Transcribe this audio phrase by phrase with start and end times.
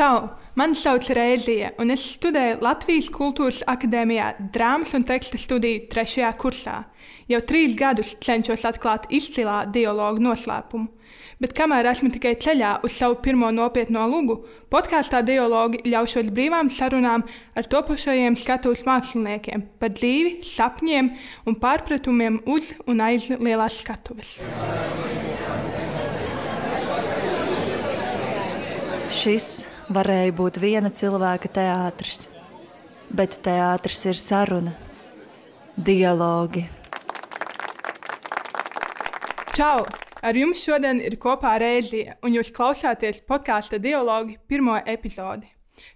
[0.00, 0.30] Čau!
[0.56, 6.76] Mani sauc Reizija, un es studēju Latvijas Kultūras Akadēmijā drāmas un teksta studiju trešajā kursā.
[7.28, 10.88] Jau trīs gadus cenšos atklāt izcilā dialogu noslēpumu.
[11.44, 14.38] Bet kamēr esmu tikai ceļā uz savu pirmo nopietno lugu,
[14.72, 21.10] podkāstā dialogi ļaušos brīvām sarunām ar topošajiem skatuves māksliniekiem par dzīvi, sapņiem
[21.44, 24.38] un pārpratumiem uz un aiz lielās skatuves.
[29.20, 29.50] Šis
[29.90, 32.28] varēja būt viena cilvēka teātris,
[33.10, 34.74] bet teātris ir saruna,
[35.76, 36.66] dialogi.
[39.56, 39.84] Čau!
[40.20, 45.48] Ar jums šodien ir kopā Reizija, un jūs klausāties podkāstu dialogu pirmo epizodi.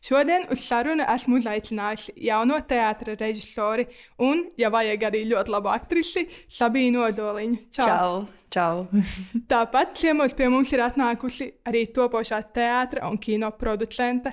[0.04, 3.86] Šodien uz sarunu esmu uzaicinājusi jauno teātris režisori
[4.22, 7.60] un, ja vajag arī ļoti labu aktrisi, Sabīnu Ozoliņu.
[7.74, 7.88] Čau!
[7.88, 8.18] Čau.
[8.54, 8.84] Čau.
[9.50, 14.32] Tāpat ciemos pie mums ir atnākusi arī topošā teātris un kino producente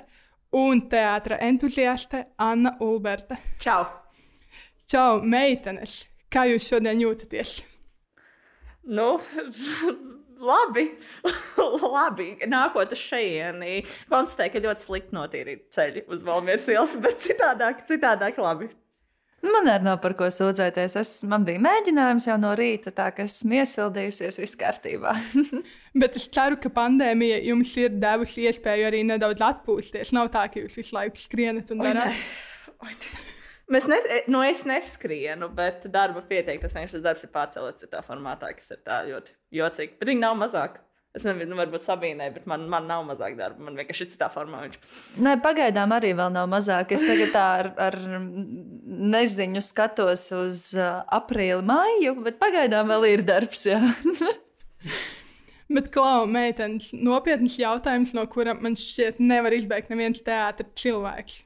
[0.52, 3.38] un teātris entuziaste Anna Ulberta.
[3.58, 3.84] Čau!
[4.88, 6.02] Čau, meitenes!
[6.32, 7.58] Kā jūs šodien jūtaties?
[8.88, 9.18] Nu,
[10.44, 10.88] labi,
[11.96, 12.28] labi.
[12.50, 13.80] Nākot uz šejieni,
[14.12, 18.70] konstatēju, ka ļoti slikti notīrīt ceļi uz Valmieras ielas, bet citādāk, citādāk labi.
[19.42, 20.94] Man arī nav par ko sūdzēties.
[21.00, 25.16] Es, man bija mēģinājums jau no rīta, tā ka esmu iesildījusies, viss kārtībā.
[26.00, 30.14] Bet es ceru, ka pandēmija jums ir devusi iespēju arī nedaudz atpūsties.
[30.14, 32.22] Nav tā, ka jūs visu laiku skrienat un darāt.
[33.70, 33.98] Mēs ne,
[34.32, 38.80] nu es neskrienu, bet darba pieteikt, tas vienkārši darbs ir pārcēlts citā formātā, kas ir
[38.86, 39.94] tā ļoti jocīgi.
[40.00, 40.80] Bet viņi nav mazāk.
[41.12, 43.60] Es nezinu, nu, varbūt Sabīnai, bet man, man nav mazāk darba.
[43.66, 44.62] Man vienkārši ir citā formā.
[44.64, 44.78] Viņš...
[45.20, 46.94] Nē, pagaidām arī vēl nav mazāk.
[46.96, 47.98] Es tagad ar, ar
[49.12, 53.66] neziņu skatos uz aprīli, maiju, bet pagaidām vēl ir darbs.
[55.76, 61.42] bet, Klau, meitenes, nopietns jautājums, no kura man šķiet nevar izbeigt neviens teātris cilvēks.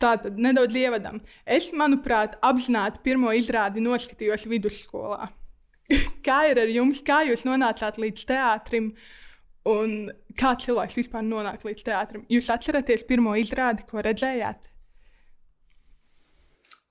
[0.00, 1.20] Tātad nedaudz ievadam.
[1.44, 5.28] Es, manuprāt, apzināti pirmo izrādi noskatījos vidusskolā.
[6.26, 8.94] kā ir ar jums, kā jūs nonācāt līdz teātrim?
[9.68, 10.08] Un
[10.40, 12.24] kā cilvēks vispār nonāk līdz teātrim?
[12.32, 14.70] Jūs atceraties pirmo izrādi, ko redzējāt?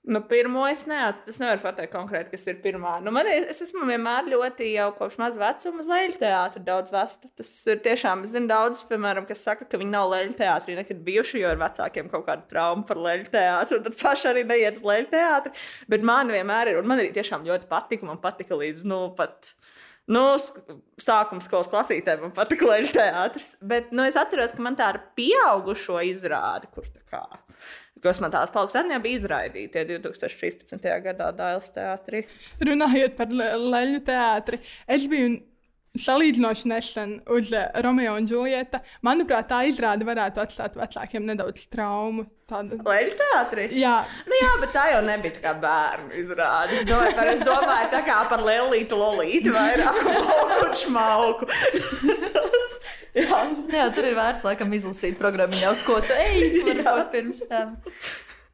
[0.02, 2.94] Nu, pirmo es, neat, es nevaru pateikt konkrēti, kas ir pirmā.
[3.04, 7.28] Nu, man, es esmu vienmēr ļoti jau kopš maza vecuma uz leļu teātru daudz vesta.
[7.36, 11.02] Tas ir tiešām, es zinu daudzus, piemēram, kas saka, ka viņi nav leļu teātrī nekad
[11.04, 14.88] bijuši, jo ir vecākiem kaut kāda trauma par leļu teātru, tad paši arī neiet uz
[14.88, 15.52] leļu teātri.
[15.92, 19.52] Bet man vienmēr ir, un man arī tiešām ļoti patika, man patika līdz, nu, pat.
[20.10, 20.24] Nu,
[20.98, 25.04] sākuma skolas klasītē man patika leģenda teātris, bet nu, es atceros, ka man tā ir
[25.20, 27.20] pieaugušo izrāde, kur tā kā
[28.04, 30.88] kas man tās palks arī bija izraidīti 2013.
[31.04, 32.24] gadā Dāļas teātrī.
[32.64, 35.38] Runājot par leļu teātri, es biju
[35.98, 37.50] salīdzinoši nesen uz
[37.82, 38.80] Romeo un Julieta.
[39.06, 42.26] Manuprāt, tā izrāde varētu atstāt vecākiem nedaudz traumu.
[42.50, 42.78] Tāda...
[42.82, 43.66] Leļu teātrī?
[43.78, 43.96] Jā.
[44.26, 46.78] Nu, jā, bet tā jau nebija tā kā bērnu izrāde.
[46.80, 51.50] Es domāju, par, es domāju tā kā par Lelītu Lolītu vairāk un šmauku.
[53.14, 53.44] Jā.
[53.74, 56.60] Jā, tur ir vērts laikam izlasīt programmu, uz ko tu ej,
[57.14, 57.78] pirms tam.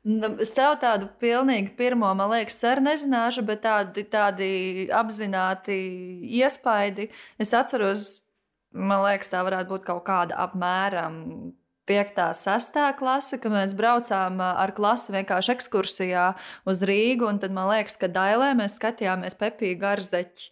[0.07, 4.51] Nu, sev tādu pilnīgi pirmo, man liekas, ar nezināšu, bet tādi, tādi
[4.95, 5.75] apzināti
[6.39, 7.09] iespaidi.
[7.43, 8.21] Es atceros,
[8.71, 11.17] man liekas, tā varētu būt kaut kāda apmēram
[11.91, 12.23] 5.
[12.23, 12.79] un 6.
[13.01, 16.29] klase, kad mēs braucām ar klasi vienkārši ekskursijā
[16.71, 17.33] uz Rīgu.
[17.43, 20.51] Tad man liekas, ka Dailē mēs skatījāmies Pepiju Garzeķi.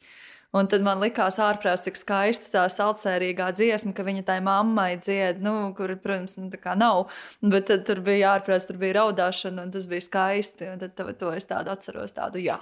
[0.54, 5.40] Un tad man likās ārprāts, cik skaista tā saldsērīgā dziesma, ka viņa tai mammai dzied,
[5.42, 7.08] nu, kur, protams, nu, tā kā nav.
[7.42, 10.68] Bet tad tur bija ārprāts, tur bija raudāšana, un tas bija skaisti.
[10.70, 12.60] Un tad to, to es tādu atceros, tādu, jā,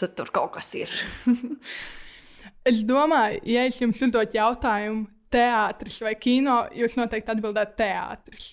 [0.00, 0.90] tad tur kaut kas ir.
[2.70, 8.48] es domāju, ja es jums uzdot jautājumu, teātris vai kino, jūs noteikti atbildētu teātris.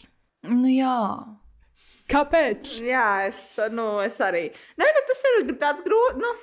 [0.51, 0.99] Nu, jā.
[2.13, 2.77] Kāpēc?
[2.85, 3.41] Jā, es,
[3.73, 4.45] nu, es arī.
[4.77, 6.21] Nē, nu, tas ir tāds grūts.
[6.21, 6.35] Nu...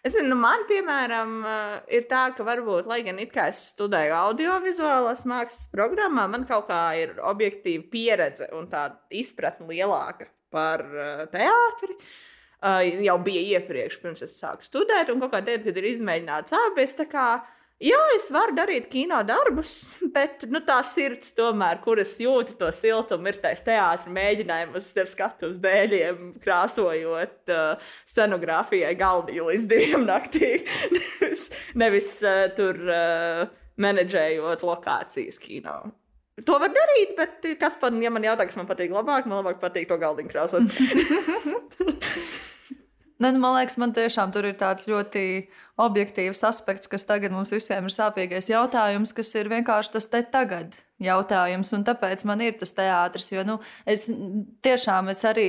[0.00, 3.66] Es zinu, nu man, piemēram, eh, ir tā, ka varbūt, lai gan it kā es
[3.74, 10.80] studēju audiovizuālās mākslas programmā, man kaut kā ir objektīva pieredze un tāda izpratne lielāka par
[10.88, 11.98] uh, teātri.
[12.60, 16.56] Uh, jau bija iepriekš, pirms es sāku studēt, un kaut kādā veidā, kad ir izmēģināts
[16.56, 17.26] abi, es tā kā
[17.80, 19.74] Jā, es varu darīt kino darbus,
[20.16, 25.12] bet nu, tā sirds, tomēr, kuras jūtu to siltumu, ir taisa teātris mēģinājums uz tevi
[25.14, 30.58] skatu uz dēļiem, krāsojot uh, scenogrāfijai galdiņu līdz diviem naktī.
[31.80, 33.48] nevis nevis uh, tur uh,
[33.80, 35.80] menedžējot lokācijas kino.
[36.46, 39.60] To var darīt, bet kas man, ja man jautā, kas man patīk labāk, man labāk
[39.60, 40.62] patīk to galdiņu krāsot.
[43.20, 45.24] Ne, nu, man liekas, man tiešām tur ir tāds ļoti
[45.80, 50.78] objektīvs aspekts, kas tagad mums visiem ir sāpīgais jautājums, kas ir vienkārši tas te tagad
[51.00, 51.72] jautājums.
[51.76, 53.56] Un tāpēc man ir tas teātris, jo nu,
[53.88, 54.08] es
[54.64, 55.48] tiešām es arī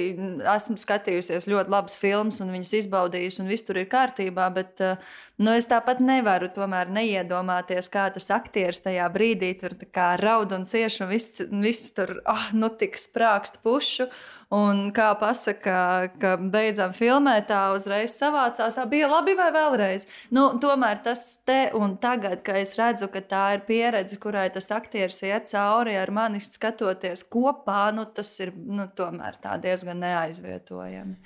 [0.56, 4.48] esmu skatījusies ļoti labas filmas un viņas izbaudījusi, un viss tur ir kārtībā.
[4.56, 4.82] Bet
[5.42, 9.76] nu, es tāpat nevaru tomēr neiedomāties, kā tas aktieris tajā brīdī tur
[10.22, 14.08] raud un cieš, un viss, viss tur oh, nu, tik sprākst pušu.
[14.52, 20.10] Un kā pasaka, ka beidzam filmēt, tā uzreiz savācās, tā bija labi vai vēlreiz.
[20.30, 24.70] Nu, tomēr tas te un tagad, kad es redzu, ka tā ir pieredze, kurai tas
[24.72, 28.88] aktieris iet cauri ar mani skatoties kopā, nu, tas ir nu,
[29.66, 31.18] diezgan neaizvietojami.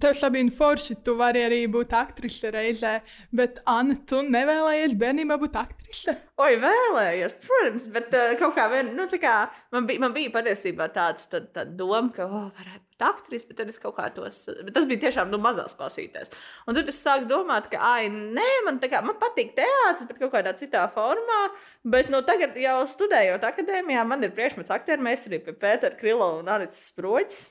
[0.00, 2.94] Tev, Sabīna, forši, tu vari arī būt aktrise reizē,
[3.36, 6.14] bet Anna, tu nevēlējies bērnībā būt aktrise?
[6.40, 9.34] Oi, vēlējos, protams, bet uh, kaut kā, vien, nu, kā
[9.74, 13.58] man, bija, man bija patiesībā tāds tā, tā doma, ka, oh, varētu būt aktrise, bet
[13.60, 16.32] tad es kaut kā tos, bet tas bija tiešām, nu, mazās klausītēs.
[16.64, 20.32] Un tad es sāku domāt, ka, ai, nē, man, kā, man patīk teātris, bet kaut
[20.38, 21.42] kādā citā formā,
[21.84, 26.48] bet, nu, tagad jau studējot akadēmijā, man ir priekšmets aktieru meistarība pie Pētera Krilo un
[26.56, 27.44] Arits Sproģis.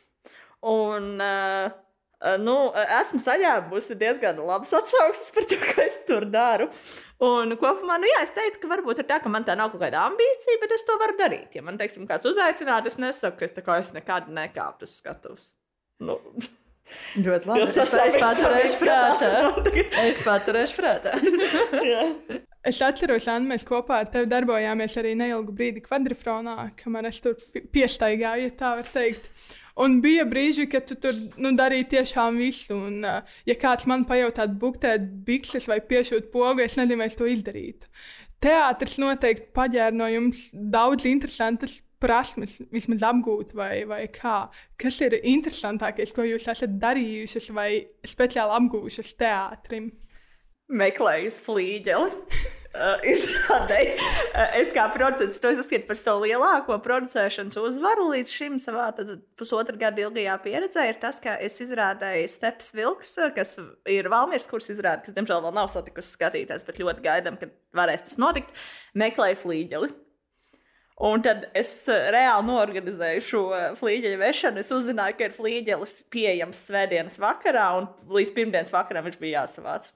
[0.62, 1.72] Un, Uh,
[2.42, 2.56] nu,
[3.02, 6.68] esmu saņēmusi diezgan labas atsauksmes par to, ko es tur daru.
[7.26, 9.82] Un kopumā, nu, jā, es teiktu, ka varbūt ir tā, ka man tā nav kaut
[9.84, 11.58] kāda ambīcija, bet es to varu darīt.
[11.58, 15.52] Ja man, teiksim, kāds uzaicinātu, es nesaku, ka es, kā, es nekad nekāptu uz skatuves.
[16.02, 16.18] Nu.
[17.16, 17.66] Ļoti labi.
[17.66, 19.30] Es, es paturēšu prātā.
[20.04, 21.16] Es paturēšu prātā.
[22.68, 27.38] es atceros, Anna, mēs kopā ar tevi darbojāmies arī neilgu brīdi kvadrifronā, kamēr es tur
[27.74, 29.32] piestaigāju, ja tā var teikt.
[29.80, 32.76] Un bija brīži, kad tu tur nu, darīji tiešām visu.
[32.76, 37.16] Un, uh, ja kāds man pajautātu, buktēt bikses vai piešūt pogu, es nezinu, vai es
[37.20, 37.88] to izdarītu.
[38.42, 44.48] Teātris noteikti paģēra no jums daudz interesantas prasmes, vismaz apgūt, vai, vai kā.
[44.82, 47.70] Kas ir interesantākais, ko jūs esat darījušas vai
[48.08, 49.92] speciāli apgūšas teātrim?
[50.82, 52.42] Meklējis flīģeli.
[52.72, 53.96] Uh, izrādēji,
[54.32, 58.86] uh, es kā producents to uzskatu par savu lielāko producēšanas uzvaru līdz šim savā
[59.36, 60.86] pusotra gada ilgajā pieredzē.
[60.88, 63.58] Ir tas, ka es izrādēju Steps Vilks, uh, kas
[63.92, 68.08] ir Valmīras kurs izrāde, kas, diemžēl, vēl nav satikusi skatītājs, bet ļoti gaidām, kad varēs
[68.08, 68.56] tas notikt.
[68.96, 69.92] Meklēju flīģeli.
[71.12, 73.46] Un tad es reāli norganizēju šo
[73.82, 74.64] flīģeļu vešanu.
[74.64, 79.92] Es uzzināju, ka ir flīģelis pieejams svētdienas vakarā, un līdz pirmdienas vakaram viņš bija jāsavāc.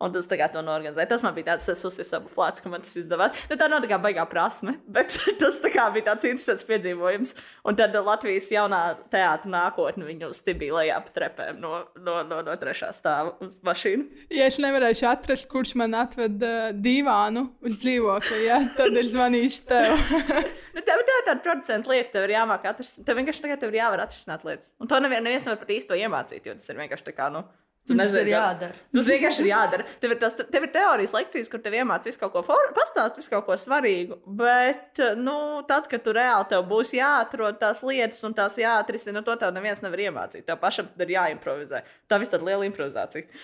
[0.00, 1.08] Un tas tagad to norganizēja.
[1.10, 3.36] Tas man bija tāds uzsver plāts, ka man tas izdevās.
[3.50, 7.34] Nu, tā nav tā kā baigā prasme, bet tas kā bija tāds interesants piedzīvojums.
[7.68, 8.80] Un tad Latvijas jaunā
[9.12, 14.24] teātra nākotne viņu stibīja lejā pa trepēm no, no, no, no trešā stāva uz mašīnu.
[14.32, 19.64] Ja es nevarēšu atrast, kurš man atved uh, divānu uz dzīvokli, ja, tad es zvanīšu
[19.68, 19.96] tev.
[20.74, 23.04] nu, tev tā ir tāda producenta lieta, tev ir jāmāk atrast.
[23.04, 24.72] Tev vienkārši tagad tev ir jāvar atrisināt lietas.
[24.80, 27.28] Un to neviens nevar pat īsto iemācīt, jo tas ir vienkārši tā kā.
[27.32, 27.44] Nu,
[27.90, 28.74] Tu tas nezini, ir jādara.
[28.94, 29.86] Tas vienkārši ir jādara.
[30.02, 33.32] Tev ir, tas, tev ir teorijas lekcijas, kur tev iemācīs visu kaut ko, pastāstīt visu
[33.32, 34.20] kaut ko svarīgu.
[34.40, 39.34] Bet, nu, tad, kad tu reāli tev būs jāatrod tās lietas un tās jāatrisina, to
[39.40, 40.46] tev neviens nevar iemācīt.
[40.46, 41.82] Tev pašam ir jāimprovizē.
[42.06, 43.26] Tā viss ir liela improvizācija.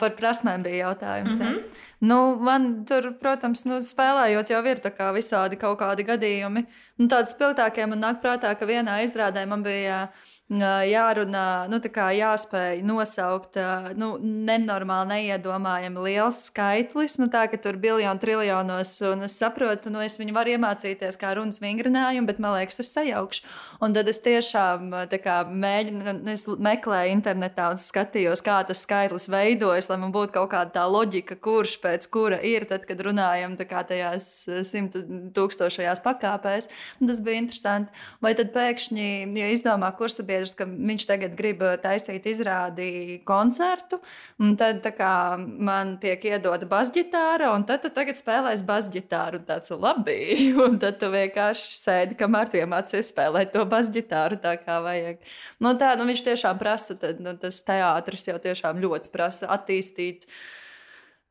[0.00, 1.38] Par prasmēm bija jautājums.
[1.40, 1.56] Mm -hmm.
[1.56, 1.80] ja?
[1.98, 4.80] nu, man tur, protams, nu, spēlējot, jau ir
[5.14, 6.64] visādi kaut kādi gadījumi.
[6.98, 10.08] Un tādi spilgtākie man nāk prātā, ka vienā izrādē man bija
[10.52, 13.56] jārunā, nu, jāspēj nosaukt
[13.96, 17.16] nu, nenormāli, neiedomājami liels skaitlis.
[17.18, 21.32] Nu, tā ka tur biljonu triljonos, un es saprotu, nu, es viņu varu iemācīties kā
[21.38, 23.46] runas vingrinājumu, bet man liekas, es sajaukšu.
[23.84, 24.92] Un tad es tiešām
[25.24, 30.36] kā, mēģinu, nu, es meklēju internetā un skatījos, kā tas skaitlis veidojas, lai man būtu
[30.36, 34.28] kaut kāda tā loģika, kurš pēc kura ir, tad, kad runājam tajās
[34.68, 35.00] simtu
[35.34, 36.70] tūkstošajās pakāpēs.
[37.00, 37.92] Tas bija interesanti.
[38.24, 39.08] Vai tad pēkšņi,
[39.40, 44.00] ja izdomā kursabiedrība, sabiedrs, ka viņš tagad grib uh, taisīt izrādi koncertu,
[44.40, 49.70] un tad kā, man tiek iedota basģitāra, un tad tu tagad spēlēsi basģitāru, un tāds
[49.70, 50.18] labi,
[50.64, 55.22] un tad tu vienkārši sēdi, kamēr tu iemācies spēlēt to basģitāru tā kā vajag.
[55.60, 60.28] Nu, tā, nu, viņš tiešām prasa, tad, nu, tas teātris jau tiešām ļoti prasa attīstīt.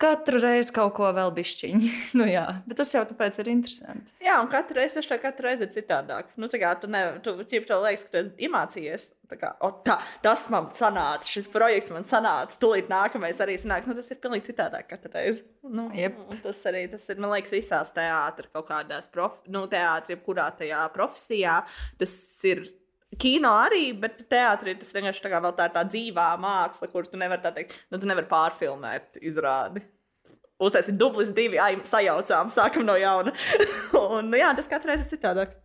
[0.03, 1.89] Katru reizi kaut ko vēl bišķiņu.
[2.19, 4.11] nu, jā, bet tas jau tāpēc ir interesanti.
[4.23, 6.33] Jā, un katru reizi tas katru reizi ir citādāk.
[6.39, 9.07] Nu, kā, tu nevari, tu ķip liekas, ka tu esi iemācījies.
[9.31, 9.95] Tā kā, o, tā,
[10.25, 13.87] tas man sanāca, šis projekts man sanāca, tūlīt nākamais arī sanāks.
[13.87, 15.47] Nu, tas ir pilnīgi citādāk katru reizi.
[15.63, 16.19] Nu, yep.
[16.43, 20.83] Tas arī tas ir, man liekas, visās teātris kaut kādās, prof, nu, teātris, jebkurā tajā
[20.97, 21.61] profesijā.
[22.01, 22.17] Tas
[22.51, 22.65] ir
[23.19, 27.19] Kino arī, bet teātrī tas vienkārši tā kā vēl tā tā dzīvā māksla, kur tu
[27.21, 29.83] nevari tā teikt, nu, tu nevari pārfilmēt izrādi
[30.67, 33.33] uztaisīt dublis divi, ai, sajaucām, sākam no jauna.
[33.99, 35.59] un, nu, jā, tas katru reizi ir citādāk.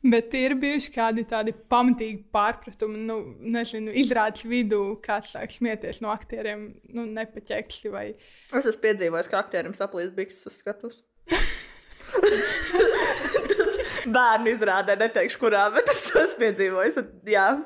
[0.00, 3.18] Bet ir bijuši kādi tādi pamatīgi pārpratumi, nu,
[3.52, 6.62] nezinu, izrādes vidū, kāds sāk smieties no aktieriem,
[6.96, 8.06] nu, nepaķeksi vai.
[8.48, 11.02] Es esmu piedzīvojis, ka aktierim saplīst bikses uz skatuves.
[14.14, 16.96] Bērnu izrādē, neteikšu, kurā, bet es to esmu piedzīvojis.
[17.28, 17.60] Jā,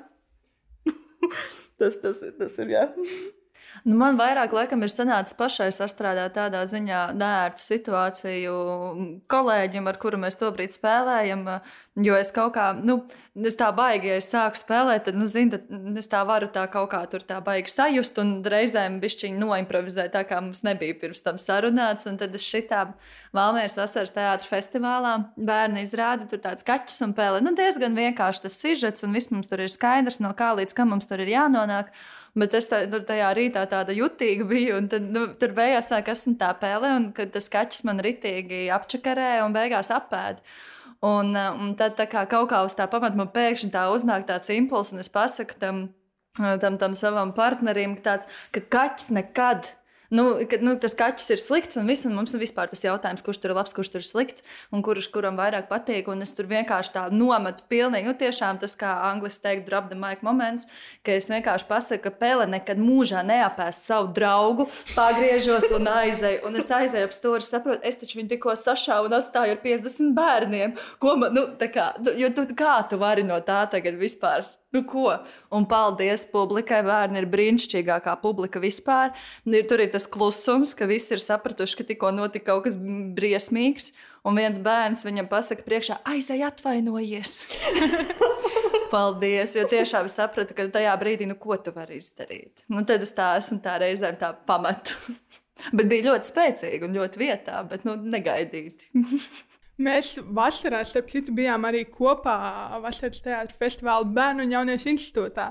[1.79, 2.69] tas, tas, tas ir.
[2.75, 2.89] Jā.
[3.85, 8.55] Nu, man vairāk laikam ir sanācis pašai sastrādāt tādā ziņā nērtu situāciju
[9.29, 11.43] kolēģim, ar kuru mēs tobrīd spēlējam.
[12.01, 12.97] Jo es kaut kā, nu,
[13.37, 16.65] es tā baigi, ja es sāku spēlēt, tad, nu, zini, tad es tā varu tā
[16.73, 21.21] kaut kā tur tā baigi sajust un reizēm bišķiņi noimprovizēt, tā kā mums nebija pirms
[21.29, 22.09] tam sarunāts.
[22.09, 22.87] Un tad es šitā
[23.37, 27.45] Valmieras vasaras teātra festivālā bērni izrāda tur tāds kaķis un pēle.
[27.45, 30.95] Nu, diezgan vienkārši tas sižets un viss mums tur ir skaidrs, no kā līdz kam
[30.97, 31.93] mums tur ir jānonāk.
[32.35, 36.09] Bet es tā, tur tajā rītā tāda jutīga biju, un tad, nu, tur beigās sāk
[36.11, 40.41] esmu tā pēle, un tas kaķis man ritīgi apčakarē un beigās apēd.
[41.05, 44.95] Un, un tad kā, kaut kā uz tā pamata man pēkšņi tā uznāk tāds impulss,
[44.97, 45.85] un es pasaku tam,
[46.35, 49.71] tam, tam savam partnerim, ka, tāds, ka kaķis nekad
[50.15, 53.25] Nu, ka, nu, tas kaķis ir slikts, un, viss, un mums ir vispār tas jautājums,
[53.27, 56.07] kurš tur ir labs, kurš tur ir slikts, un kurš kuram vairāk patīk.
[56.13, 59.99] Un es tur vienkārši tā nometu pilnīgi, nu, tiešām tas, kā angļuiski teikt, drop the
[59.99, 60.69] mic moments,
[61.03, 66.45] ka es vienkārši pasaku, ka Pele nekad mūžā neapēst savu draugu, pagriežos un aizēju.
[66.47, 70.15] Un es aizēju ap stūri, saprotu, es taču viņu tikko sašāvu un atstāju ar 50
[70.15, 70.79] bērniem.
[71.03, 74.47] Ko man, nu, kā, jo tu, kā tu vari no tā tagad vispār?
[74.75, 75.07] Nu, ko?
[75.55, 76.81] Un paldies publikai.
[76.87, 79.13] Bērni ir brīnišķīgākā publika vispār.
[79.47, 82.79] Ir, tur ir tas klusums, ka visi ir sapratuši, ka tikko notika kaut kas
[83.15, 83.93] briesmīgs.
[84.27, 87.37] Un viens bērns viņam pasaka, priekšā, aizej, atvainojies.
[88.95, 92.65] paldies, jo tiešām es sapratu, ka tajā brīdī, nu, ko tu vari izdarīt.
[92.71, 94.97] Nu, tad es tā esmu tā reizēm tā pamatu.
[95.77, 98.91] bet bija ļoti spēcīgi un ļoti vietā, bet nu, negaidīti.
[99.83, 102.37] Mēs vasarā, starp citu, bijām arī kopā
[102.85, 105.49] Vasaras teātris festivāla Bērnu un Jauniešu institūtā.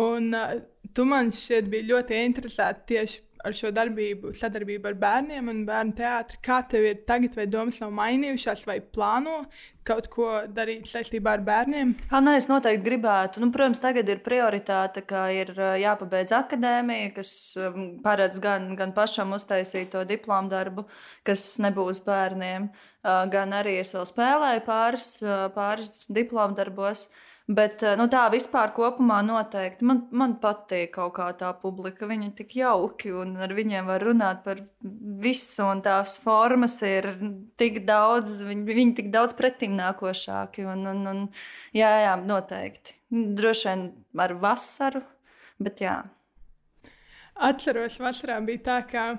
[0.00, 0.54] Un uh,
[0.96, 5.94] tu man šķiet bija ļoti interesēta tieši ar šo darbību, sadarbību ar bērniem un bērnu
[5.98, 6.40] teātri.
[6.44, 9.44] Kā tev ir tagad, vai domas nav mainījušās, vai plāno
[9.86, 11.94] kaut ko darīt saistībā ar bērniem?
[12.12, 13.42] Ha, nē, es noteikti gribētu.
[13.42, 17.32] Nu, protams, tagad ir prioritāte, ka ir jāpabeidz akadēmija, kas
[18.04, 20.86] paredz gan, gan pašam uztaisīt to diplomu darbu,
[21.26, 22.68] kas nebūs bērniem,
[23.32, 25.10] gan arī es vēl spēlēju pāris,
[25.56, 27.08] pāris diplomu darbos.
[27.50, 32.06] Bet nu, tā vispār kopumā noteikti man, man patīk kaut kā tā publika.
[32.06, 34.60] Viņi ir tik jauki un ar viņiem var runāt par
[35.24, 37.08] visu, un tās formas ir
[37.58, 40.68] tik daudz, viņi, viņi tik daudz pretimnākošāki.
[40.70, 41.24] Un, un, un,
[41.74, 42.94] jā, jā, noteikti.
[43.10, 43.84] Droši vien
[44.28, 45.02] ar vasaru,
[45.58, 45.98] bet jā.
[47.50, 49.10] Atceros, vasarā bija tā, ka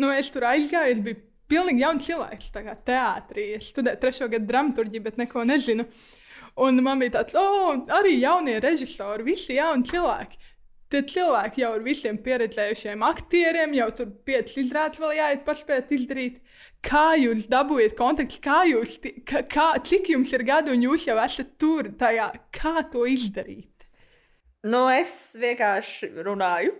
[0.00, 3.52] nu, es tur aizgāju, es biju pilnīgi jauns cilvēks, tā kā teātrī.
[3.60, 5.86] Es studēju trešo gadu dramaturģiju, bet neko nezinu.
[5.86, 6.14] Uh,
[6.58, 10.40] Un man bija tāds, oh, arī jaunie režisori, visi jauni cilvēki.
[10.88, 16.40] Tie cilvēki jau ir visiem pieredzējušiem aktieriem, jau tur piecas izrādes vēl jāiet paspēt izdarīt.
[16.84, 18.96] Kā jūs dabūjat kontaktus, kā jūs,
[19.28, 23.86] kā, kā, cik jums ir gadi un jūs jau esat tur, tajā, kā to izdarīt?
[24.64, 26.72] Nu, es vienkārši runāju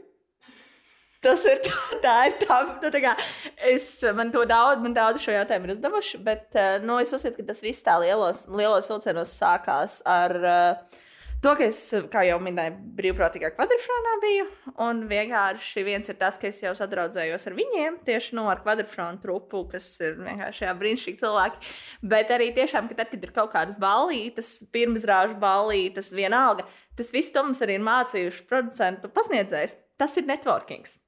[1.24, 3.16] Tas ir tā, tā ir tā, nu, tā kā
[3.72, 7.40] es, man to daudz, man daudz šo jautājumu ir uzdevuši, bet uh, nu, es uzskatu,
[7.40, 11.00] ka tas viss tā lielos, lielos vilcienos sākās ar uh,
[11.42, 11.80] to, ka es,
[12.12, 14.44] kā jau minēju, brīvprātīgā kvadrfrānā biju,
[14.86, 18.62] un vienkārši viens ir tas, ka es jau sadraudzējos ar viņiem, tieši no nu, ar
[18.62, 21.74] kvadrfrānu trupu, kas ir vienkārši brīnišķīgi cilvēki,
[22.14, 27.34] bet arī tiešām, ka tad, kad ir kaut kādas ballītes, pirmsrāžu ballītes, vienalga, tas viss
[27.34, 29.80] to mums arī ir mācījuši producentu pasniedzējs.
[29.98, 31.00] Tas ir networkings.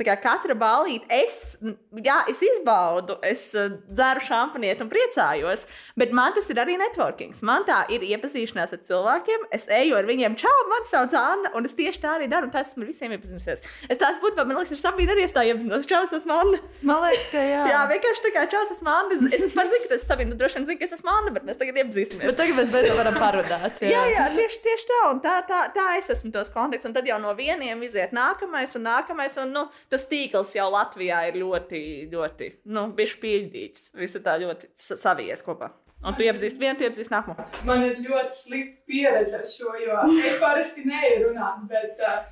[0.00, 1.58] Katra balīte, es,
[2.00, 5.66] jā, es izbaudu, es uh, dzeru šampanieti un priecājos,
[5.98, 7.34] bet man tas ir arī networking.
[7.44, 11.68] Man tā ir iepazīšanās ar cilvēkiem, es eju ar viņiem, čau, man sauc Anna, un
[11.68, 13.60] es tieši tā arī daru, un tas esmu visiem iepazinusies.
[13.92, 16.62] Es tās būtu, man liekas, ir Sabīna arī es tā iepazinos, čau, es esmu Anna.
[16.80, 17.60] Man liekas, ka jā.
[17.74, 19.18] jā, vienkārši tā kā čau, es esmu Anna.
[19.18, 21.34] Es, es esmu zinu, ka tas ir nu, droši vien zinu, ka es esmu Anna,
[21.36, 22.30] bet mēs tagad iepazīstamies.
[22.30, 23.84] Bet tagad mēs beidzot varam parunāt.
[23.84, 26.96] Jā, jā, jā tieši, tieši tā, un tā, tā, tā es esmu tos konteksts, un
[26.96, 31.38] tad jau no vieniem iziet nākamais un nākamais, un nu, tas tīkls jau Latvijā ir
[31.42, 31.82] ļoti,
[32.12, 33.92] ļoti nu, pieņemts.
[34.00, 35.70] Viss ir tā ļoti savies kopā.
[36.00, 37.48] Un tu iepazīsti vienu, tu iepazīsti nākamo.
[37.68, 42.22] Man ir ļoti slikta pieredze ar šo, jo es parasti neieru runāt, bet uh,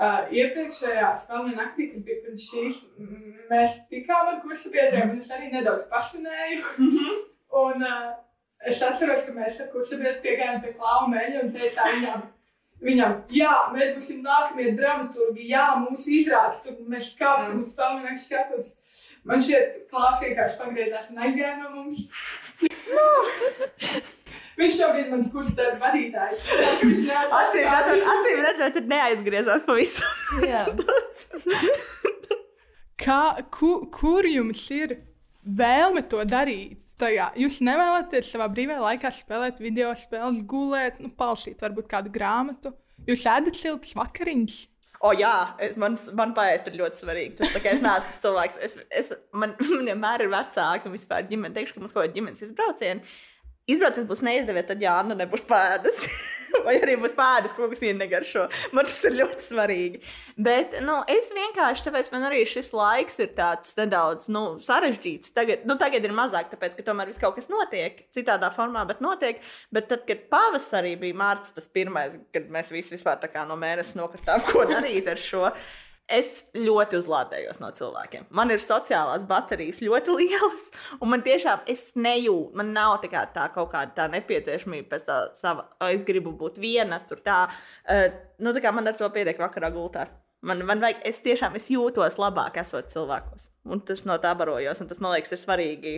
[0.00, 2.78] uh, iepriekšējā spēlē naktī, kad bija pirms šīs,
[3.50, 6.62] mēs tikām ar kursu biedriem, un es arī nedaudz pasvinēju.
[6.78, 7.20] Mm -hmm.
[7.64, 8.08] un uh,
[8.64, 12.26] es atceros, ka mēs ar kursu biedriem piegājām pie klauna meļa un teicām viņām,
[12.84, 18.66] Viņam, jā, mēs būsim nākamie dramaturgi, jā, mūsu izrādes, tur mēs kāpsim uz tālāk skatos.
[19.26, 21.96] Man šķiet, klāsts vienkārši pagriezās un aizgāja no mums.
[24.58, 26.38] Viņš šobrīd mans kursa darba vadītājs.
[27.40, 30.10] Acīm redzot, acīm redzot, tad neaizgriezās pavisam.
[30.46, 30.62] Jā.
[33.04, 33.22] Kā,
[33.54, 34.88] ku, kur jums ir
[35.42, 36.87] vēlme to darīt?
[36.98, 37.28] Tajā.
[37.38, 42.72] Jūs nevēlaties savā brīvajā laikā spēlēt video spēles, gulēt, nu, palasīt varbūt kādu grāmatu.
[43.06, 44.58] Jūs ēdat siltas vakariņas.
[45.06, 47.36] O, jā, es, man, man paēst ir ļoti svarīgi.
[47.38, 51.28] Tas, kā es neesmu tas cilvēks, es, es, man, man vienmēr ir vecāki un vispār
[51.30, 51.54] ģimene.
[51.54, 53.18] Teikšu, ka mums kaut kāda ģimenes izbrauciena.
[53.68, 56.04] Izbrauciens būs neizdevies, tad jā, Anna nebūs pēdas.
[56.64, 58.46] Vai arī būs pēdas, kaut kas ienegaršo.
[58.76, 59.98] Man tas ir ļoti svarīgi.
[60.40, 65.34] Bet nu, es vienkārši, tāpēc man arī šis laiks ir tāds nedaudz nu, sarežģīts.
[65.36, 69.02] Tagad, nu, tagad ir mazāk, tāpēc, ka tomēr viss kaut kas notiek citādā formā, bet
[69.04, 69.42] notiek.
[69.74, 73.58] Bet tad, kad pavasarī bija mārts, tas pirmais, kad mēs visi vispār tā kā no
[73.60, 75.52] mēneša nokritām, ko darīt ar šo.
[76.08, 78.30] Es ļoti uzlādējos no cilvēkiem.
[78.32, 80.70] Man ir sociālās baterijas ļoti lielas,
[81.02, 85.04] un man tiešām es nejūtu, man nav tā, kā, tā kaut kāda tā nepieciešamība pēc
[85.04, 87.42] tā sava, "O, es gribu būt viena, tur tā.
[87.84, 88.08] Uh,
[88.40, 90.06] nu, tā kā man ar to pietiek vakarā gultā.
[90.40, 93.50] Man, man vajag, es tiešām es jūtos labāk, esot cilvēkos.
[93.68, 95.94] Un tas no tā barojos, un tas man liekas, ir svarīgi.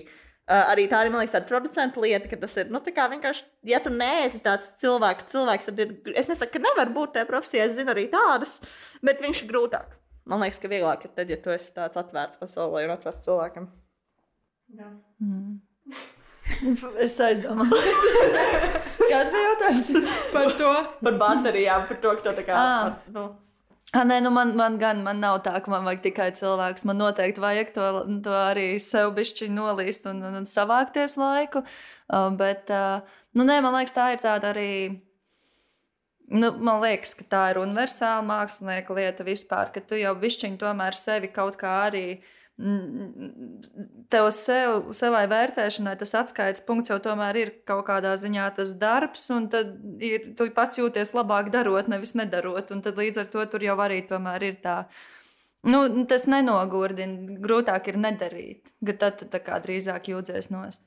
[0.50, 3.92] Uh, arī tā ir liekas, tāda producenta lieta, ka tas ir nu, vienkārši, ja tu
[3.94, 7.92] neesi tāds cilvēks, cilvēks tad ir, es nesaku, ka nevar būt tajā profesijā, es zinu
[7.94, 8.58] arī tādas,
[9.04, 9.99] bet viņš ir grūtāk.
[10.28, 13.70] Man liekas, ka vieglāk ir tad, ja tu esi tāds atvērts pasaulē un atvērts cilvēkam.
[17.04, 18.00] Es aizdomājos.
[19.10, 19.88] Kāds bija jautājums?
[20.34, 20.70] Par to
[21.04, 22.58] Par baterijām, par to, ka tā kā.
[22.58, 22.92] Ā.
[23.14, 23.28] Nu,
[23.90, 26.84] Ah, nē, nu man, man gan man nav tā, ka man vajag tikai cilvēks.
[26.86, 27.86] Man noteikti vajag to,
[28.22, 31.64] to arī sev bišķi nolīst un, un, un savākties laiku.
[32.06, 33.02] Uh, bet, uh,
[33.34, 34.70] nu, nē, man liekas, tā ir tāda arī.
[36.30, 40.94] Nu, man liekas, ka tā ir universāla mākslinieka lieta vispār, ka tu jau bišķiņi tomēr
[40.94, 42.20] sevi kaut kā arī.
[44.12, 49.24] Tev sev, savai vērtēšanai tas atskaites punkts jau tomēr ir kaut kādā ziņā tas darbs,
[49.34, 49.72] un tad
[50.04, 52.70] ir, tu pats jūties labāk darot, nevis nedarot.
[52.76, 54.76] Un tad līdz ar to tur jau arī tomēr ir tā.
[55.66, 60.86] Nu, tas nenogurdina, grūtāk ir nedarīt, ka tad tu tā kā drīzāk jūties nost.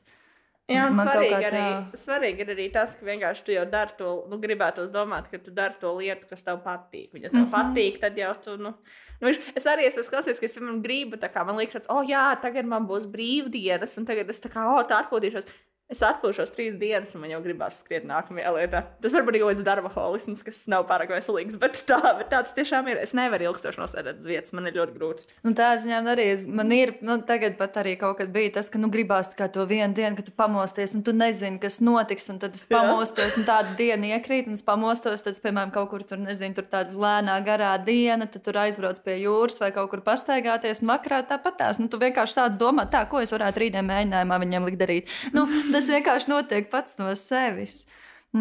[0.71, 3.65] Jā, un Man svarīgi kā arī, tā- svarīgi ir arī tas, ka vienkārši tu jau
[3.67, 7.09] dari to, nu, gribētu domāt, ka tu dari to lietu, kas tev patīk.
[7.19, 7.43] Ja tev mm.
[7.43, 7.51] -hmm.
[7.51, 8.55] patīk, tad jau tu.
[8.57, 8.73] Nu,
[9.19, 12.03] nu, es arī esmu klausījies, ka es, piemēram, gribu, tā kā man liekas, ka, oh,
[12.07, 15.47] jā, tagad man būs brīvdienas, un tagad es tā kā, oh, tā atpūtīšos.
[15.93, 18.81] Es atpūšos trīs dienas, un man jau gribās skriet nākamajā lietā.
[19.03, 22.53] Tas varbūt ir kaut kāds darba holisms, kas nav pārāk veselīgs, bet, tā, bet tāds
[22.57, 23.01] tiešām ir.
[23.03, 25.27] Es nevaru ilgstoši nosēdēt uz vietas, man ir ļoti grūti.
[25.45, 28.81] Nu, tā ziņā arī man ir, nu, tagad pat arī kaut kad bija tas, ka,
[28.81, 32.57] nu, gribās to vienu dienu, kad tu pamosties, un tu nezini, kas notiks, un tad
[32.57, 36.57] es pamostos, un tāda diena iekrīt, un es pamostos, tad, piemēram, kaut kur tur, nezinu,
[36.57, 40.93] tur tāda lēnā garā diena, tad tur aizbrauc pie jūras vai kaut kur pastaigāties, un
[40.95, 44.67] vakarā tāpat tās, nu, tu vienkārši sāc domāt, tā, ko es varētu rītdien mēģinājumā viņam
[44.69, 45.13] likt darīt.
[45.35, 47.83] Nu, tas vienkārši notiek pats no sevis.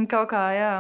[0.08, 0.74] Kaut kā, jā.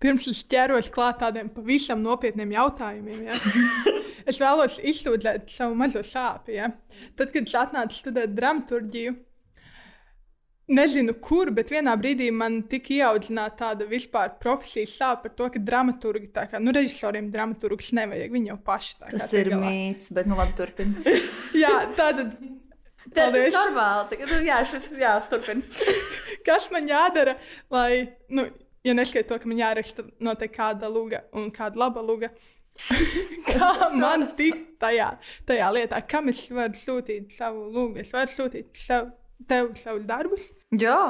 [0.00, 3.24] pirms es ķeros klāt tādiem pavisam nopietniem jautājumiem.
[3.30, 3.40] Ja?
[4.30, 6.52] Es vēlos izsūdzēt savu mazo sāpju.
[6.54, 6.68] Ja?
[7.16, 9.14] Tad, kad es atnācu studēt dramaturgiju,
[10.70, 15.62] nezinu kur, bet vienā brīdī man tika ieaudzināta tāda vispār profesijas sāpe par to, ka
[15.70, 19.52] dramaturgi, tā kā nu, režisoriem dramaturgus nevajag, viņi jau paši tā kā Tas tiek ir
[19.54, 19.72] galā.
[19.72, 21.18] mīts, bet, nu, labi, turpini.
[21.64, 22.36] Jā, tātad.
[23.14, 24.08] Tas ir normāli.
[24.12, 25.64] Tagad, nu, jā, šis, jā, turpini.
[26.46, 27.36] Kas man jādara,
[27.72, 28.46] lai, nu,
[28.86, 32.30] ja neskaidro to, ka man jāraksta noteikti kāda luga un kāda laba luga,
[33.50, 35.10] kā man tikt tajā,
[35.48, 39.10] tajā lietā, kam es varu sūtīt savu lūgu, es varu sūtīt savu,
[39.48, 40.50] tev savus darbus.
[40.76, 41.00] Jā.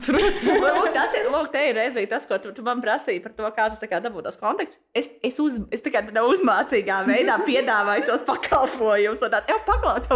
[0.10, 3.66] Lūk, tas ir, lūk, ir reizē tas, ko tu, tu man prasīji par to, kā
[3.74, 4.80] tu kā dabū tos kontekstus.
[4.96, 9.20] Es, es, uz, es tā kā tādā uzmācīgā veidā piedāvāju savus pakalpojumus.
[9.20, 10.08] Tāds, jau paklaut.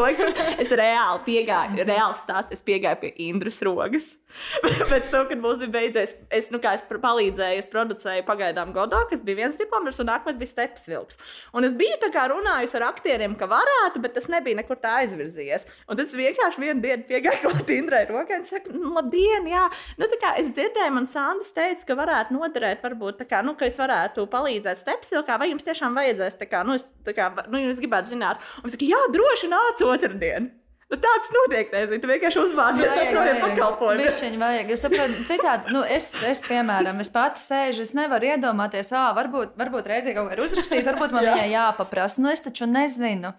[0.63, 4.15] Es reāli piegāju, reāli stāsts, es piegāju pie Indras rogas.
[4.91, 9.23] Pēc tam, kad mums bija beidzies, es, nu, es palīdzēju, es producēju pagaidām Godo, kas
[9.25, 11.19] bija viens diploms, un nākamais bija Steps Vilks.
[11.57, 14.97] Un es biju tā kā runājusi ar aktieriem, ka varētu, bet tas nebija nekur tā
[15.03, 15.69] aizvirzījies.
[15.91, 19.67] Un tas vienkārši vienu dienu piegāja klāt Indrai rokai un saka, nu, labdien, jā.
[20.01, 23.69] Nu, tā kā es dzirdēju, man Sandra teica, ka varētu noderēt, varbūt, kā, nu, ka
[23.69, 27.31] es varētu palīdzēt Steps Vilkā, vai jums tiešām vajadzēs, tā kā, nu, es, tā kā,
[27.53, 28.43] nu, jūs gribētu zināt.
[28.63, 30.53] Un es saku, jā, droši nāc otrdien.
[30.93, 34.05] Nu, tāds notiek reizē, tu vienkārši uzmācies ar saviem pakalpojumiem.
[34.05, 34.73] Bišķiņi vajag.
[34.75, 39.57] Es saprotu, citādi, nu, es, es, piemēram, es pati sēžu, es nevaru iedomāties, ā, varbūt,
[39.59, 42.21] varbūt reizē kaut kā ir uzrakstījis, varbūt man viņai jāpaprasa.
[42.23, 43.33] Nu, es taču nezinu.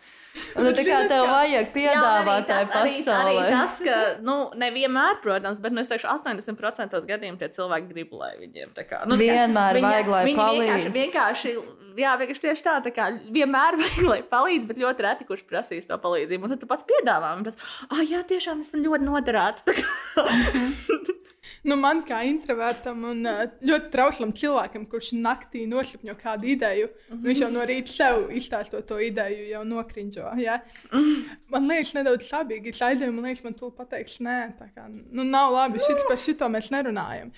[0.58, 3.46] Nu, tā kā tev vajag piedāvāt tai Jā, un arī arī- pasaulē.
[3.54, 8.34] Tas, ka, nu, nevienmēr, protams, bet nu, es teikšu, 80% gadījumu tie cilvēki grib, lai
[8.42, 9.06] viņiem tā kā.
[9.08, 10.66] Nu, tā Vienmēr vajag, lai viņi palīdz.
[10.66, 11.56] Vienkārši, vienkārši,
[12.00, 15.90] jā, vienkārši tieši tā, tā kā vienmēr vajag, lai palīdz, bet ļoti reti, kurš prasīs
[15.90, 16.48] to palīdzību.
[16.48, 19.06] Un tad tu pats piedāvā, un tas, ah, jā, tiešām es man ļoti
[19.80, 21.14] kā-
[21.70, 23.26] nu, man kā introvertam un
[23.66, 27.26] ļoti trauslam cilvēkam, kurš naktī nosapņo kādu ideju, mm -hmm.
[27.28, 30.32] viņš jau no rīta sev izstāstot to ideju, jau nokriņģo.
[30.42, 30.60] Ja?
[31.50, 32.70] Man liekas, nedaudz sabīgi.
[32.70, 35.80] Es aizēju, man liekas, man to pateiks, nē, tā kā nu, nav labi.
[35.80, 37.32] Šit, par šito mēs nerunājam.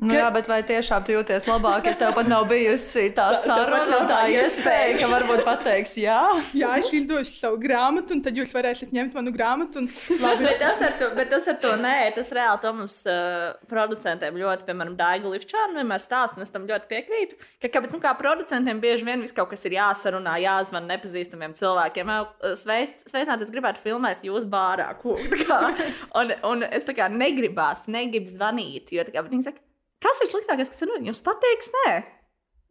[0.00, 3.98] Nu, jā, bet vai tiešām tu jūties labāk, ja tev pat nav bijusi tā saruna,
[4.08, 6.20] tā iespēja, ka varbūt pateiks jā?
[6.56, 9.82] Jā, es izdošu savu grāmatu, un tad jūs varēsiet ņemt manu grāmatu.
[9.82, 9.90] Un...
[10.22, 14.40] Labi, bet, tas to, bet tas ar to nē, tas reāli to mums uh, producentiem
[14.40, 18.16] ļoti, piemēram, Daiga Lifčāna vienmēr stāsta, un es tam ļoti piekrītu, ka kāpēc, nu, kā
[18.16, 22.14] producentiem bieži vien viss kaut kas ir jāsarunā, jāzvan nepazīstamiem cilvēkiem.
[22.56, 25.20] Sveic, sveicināti, es gribētu filmēt jūs bārā, ko,
[26.22, 29.60] un, un es tā kā negribās, negribu zvanīt, jo tā kā viņi saka,
[30.00, 31.68] Kas ir sliktākais, kas man jums pateiks?
[31.74, 31.90] Nē,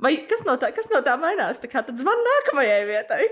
[0.02, 1.62] vai kas no tā, kas no tā mainās?
[1.62, 3.28] Tā kā tad zvan nākamajai vietai.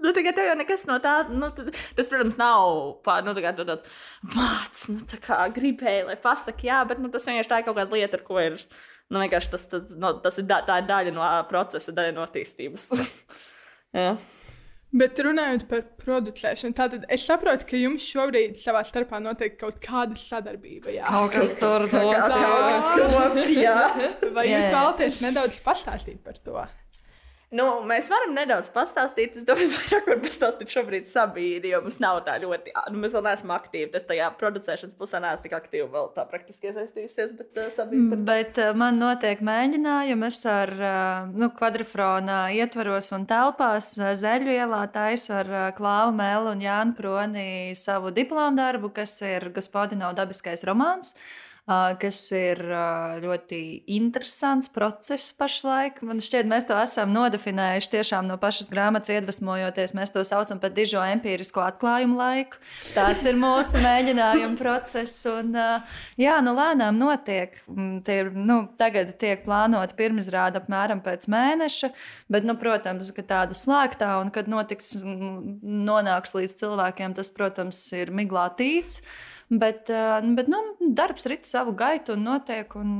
[0.00, 2.70] Nu, tagad jau nekas no tā, nu, tas, protams, nav
[3.04, 3.84] pār, nu, tā tāds
[4.32, 7.76] mācis, nu, tā kā gribēju, lai pasakā, jā, bet nu, tas vienkārši tā ir kaut
[7.76, 8.56] kāda lieta, ar ko ir,
[9.12, 12.24] nu, vienkārši tas, tas, no, tas ir, da, tā ir daļa no procesa, daļa no
[12.24, 12.88] attīstības.
[14.00, 14.14] jā.
[14.90, 20.18] Bet runājot par producēšanu, tad es saprotu, ka jums šobrīd savā starpā notiek kaut kāda
[20.18, 20.90] sadarbība.
[20.96, 21.04] Jā.
[21.06, 21.86] Kaut kas tur
[23.14, 24.32] notiek.
[24.34, 26.64] Vai jūs vēlaties nedaudz pastāstīt par to?
[27.50, 29.34] Nu, mēs varam nedaudz pastāstīt.
[29.40, 33.24] Es domāju, vairāk var pastāstīt šobrīd sabīdi, jo mums nav tā ļoti, nu, mēs vēl
[33.26, 33.88] neesam aktīvi.
[33.94, 38.06] Tas tajā producēšanas pusē neesmu tik aktīvi vēl tā praktiski iesaistījusies, bet uh, sabīdi.
[38.12, 38.22] Par...
[38.30, 40.28] Bet uh, man notiek mēģinājumi.
[40.30, 46.54] Es ar uh, nu, kvadrifrona ietvaros un telpās Zeļu ielā taisu ar uh, Klāvu Mēlu
[46.54, 51.16] un Jānu Kroni savu diplomu darbu, kas ir Gospodino dabiskais romāns.
[51.16, 51.49] Uh,
[52.00, 52.60] kas ir
[53.22, 53.60] ļoti
[53.94, 56.00] interesants process pašlaik.
[56.06, 59.94] Man šķiet, mēs to esam nodefinējuši tiešām no pašas grāmatas iedvesmojoties.
[59.94, 62.58] Mēs to saucam par dižo empirisko atklājumu laiku.
[62.96, 65.22] Tāds ir mūsu mēģinājuma process.
[65.30, 65.54] Un,
[66.20, 67.56] jā, nu lēnām notiek.
[67.70, 71.92] Mm, tie, nu, tagad tiek plānota pirmizrāde apmēram pēc mēneša,
[72.32, 77.86] bet, nu, protams, ka tāda slēgtā un kad notiks, mm, nonāks līdz cilvēkiem, tas, protams,
[77.94, 79.04] ir miglā tīts.
[79.50, 80.60] Bet, eh, bet nu,
[80.94, 82.74] darbs rit savu gaitu un notiek.
[82.78, 82.92] Un,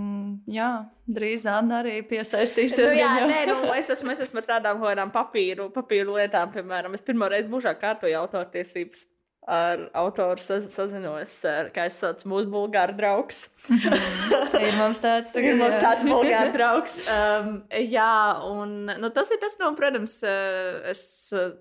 [0.50, 0.70] jā,
[1.06, 2.90] drīz Anna arī piesaistīsies.
[2.90, 7.06] Nu, jā, nē, nu, es, esmu, es esmu ar tādām papīru, papīru lietām, piemēram, es
[7.06, 9.06] pirmo reizi mūžā kārtoju autortiesības
[9.50, 13.42] ar autoru sazinos, ar, kā es saucu, mūsu bulgāru draugs.
[13.70, 16.98] ir mums tāds, tagad, ir mums tāds bulgāru draugs.
[17.10, 18.10] Um, jā,
[18.46, 21.02] un nu, tas ir tas, no, protams, uh, es,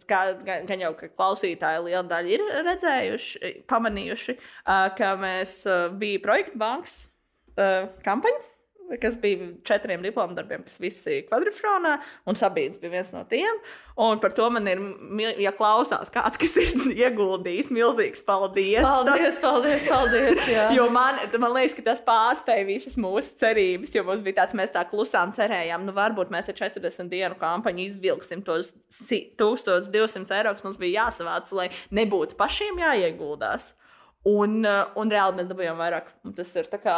[0.10, 6.22] kā gan jau ka klausītāji liela daļa ir redzējuši, pamanījuši, uh, ka mēs uh, bija
[6.24, 7.00] projekta bankas
[7.58, 8.46] uh, kampaņa
[9.02, 11.98] kas bija četriem diplomu darbiem, kas visi kvadrifronā,
[12.30, 13.60] un Sabīns bija viens no tiem.
[14.00, 14.80] Un par to man ir,
[15.44, 16.72] ja klausās kāds, kas ir
[17.06, 18.86] ieguldījis, milzīgs paldies.
[18.86, 20.46] Paldies, paldies, paldies.
[20.78, 24.72] Jo man, man liekas, ka tas pārspēja visas mūsu cerības, jo mums bija tāds, mēs
[24.74, 30.66] tā klusām cerējām, nu varbūt mēs ar 40 dienu kampaņu izvilksim tos 1200 eiro, kas
[30.66, 33.74] mums bija jāsavāc, lai nebūtu pašiem jāieguldās.
[34.28, 36.10] Un, eh, un reāli mēs dabūjām vairāk.
[36.28, 36.98] Un tas ir kā,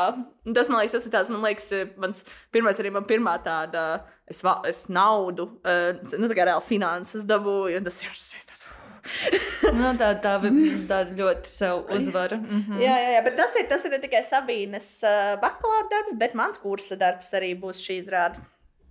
[0.56, 4.04] tas man liekas, tas ir tāds, man liekas, eh, mans pirmais arī man pirmā tāda,
[4.28, 8.66] es, es naudu, uh, nu tā kā reāli finanses dabūju, un tas jau ir tāds.
[9.78, 10.34] nu, tā, tā,
[10.90, 12.38] tā ļoti sev uzvara.
[12.38, 12.80] Mm -hmm.
[12.82, 16.34] jā, jā, jā, bet tas ir, tas ir ne tikai Sabīnes uh, bakalaura darbs, bet
[16.34, 18.42] mans kursa darbs arī būs šī izrāde.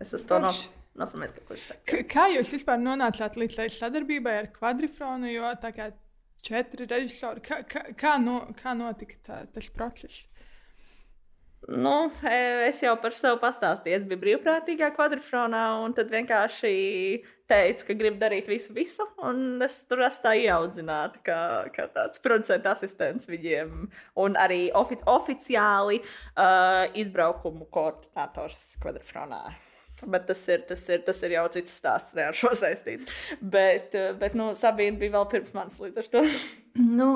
[0.01, 0.53] Es to no,
[0.95, 2.05] nofilmējis, ka kurš tā.
[2.09, 5.91] Kā jūs vispār nonācāt līdz sadarbībai ar kvadrifronu, jo tā kā
[6.45, 7.43] četri režisori.
[7.45, 10.27] Kā, kā, kā, no, kā notika tā, tas process?
[11.69, 13.99] Nu, e, es jau par sevi pastāstīju.
[13.99, 16.73] Es biju brīvprātīgā kvadrifronā, un tad vienkārši
[17.51, 19.05] teicu, ka gribu darīt visu, visu.
[19.27, 21.41] Un es tur esmu ieaudzināta, kā,
[21.77, 23.91] kā tāds producents asistents viņiem.
[24.25, 29.45] Un arī ofi oficiāli uh, izbraukumu koordinators kvadrifronā.
[30.07, 33.11] Bet tas ir, tas, ir, tas ir jau cits stāsts, ne ar šo saistīts.
[33.41, 36.25] Bet, eh, bet nu, Sabīna bija vēl pirms manis līdz ar to.
[36.81, 37.09] Nu,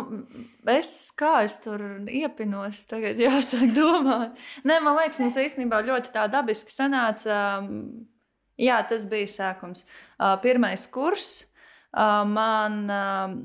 [0.66, 1.78] es kā es tur
[2.10, 4.34] iepinos, tagad jāsāk domāt.
[4.66, 7.36] Nē, man liekas, mums īstenībā ļoti tā dabiski sanāca.
[8.58, 9.84] Jā, tas bija sākums.
[10.42, 11.28] Pirmais kurs.
[11.94, 12.80] Man,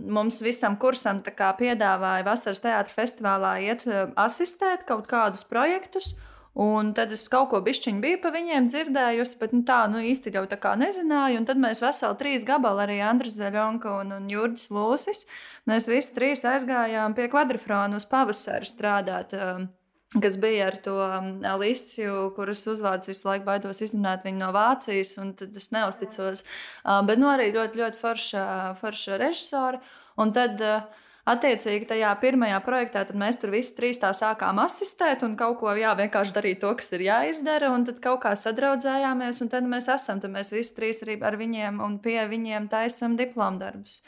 [0.10, 3.86] mums visam kursam piedāvāja vasaras teātris festivālā iet
[4.18, 6.16] asistēt kaut kādus projektus.
[6.58, 10.34] Un tad es kaut ko bišķiņu biju par viņiem dzirdējusi, bet nu, tā nu, īsti
[10.34, 11.40] jau tā kā nezināju.
[11.40, 15.26] Un tad mēs veseli trīs gabali, arī Andris Zaļonka un, un Jurģis Lūsis,
[15.70, 19.38] mēs visi trīs aizgājām pie kvadrifrona uz pavasari strādāt.
[19.38, 19.70] Um,
[20.18, 25.14] kas bija ar to um, Alisiju, kuras uzvārds visu laiku baidos izrunāt viņu no Vācijas,
[25.22, 26.42] un tad es neusticos.
[26.82, 28.48] Uh, bet nu, arī ļoti, ļoti forša,
[28.82, 29.84] forša režisora.
[30.20, 35.36] Un tad uh, Attiecīgi, tajā pirmajā projektā mēs tur visi trīs tā sākām asistēt un
[35.38, 37.70] kaut ko jā, vienkārši darīt to, kas ir jāizdara.
[37.76, 41.38] Un tad kaut kā sadraudzējāmies, un tad mēs esam, tad mēs visi trīs arī ar
[41.38, 44.02] viņiem un pie viņiem taisam diplomdarbus.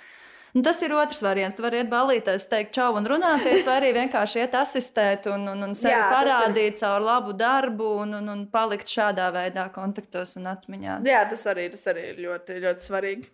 [0.51, 1.55] Un tas ir otrs variants.
[1.55, 5.61] Tu vari iet balīties, teikt, čau un runāties, vai arī vienkārši iet asistēt un, un,
[5.69, 10.49] un sevi Jā, parādīt caur labu darbu un, un, un palikt šādā veidā kontaktos un
[10.51, 10.97] atmiņā.
[11.07, 13.31] Jā, tas arī, tas arī ir ļoti, ļoti svarīgi.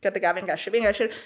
[0.00, 1.16] Ka tā kā vienkārši, vienkārši ir,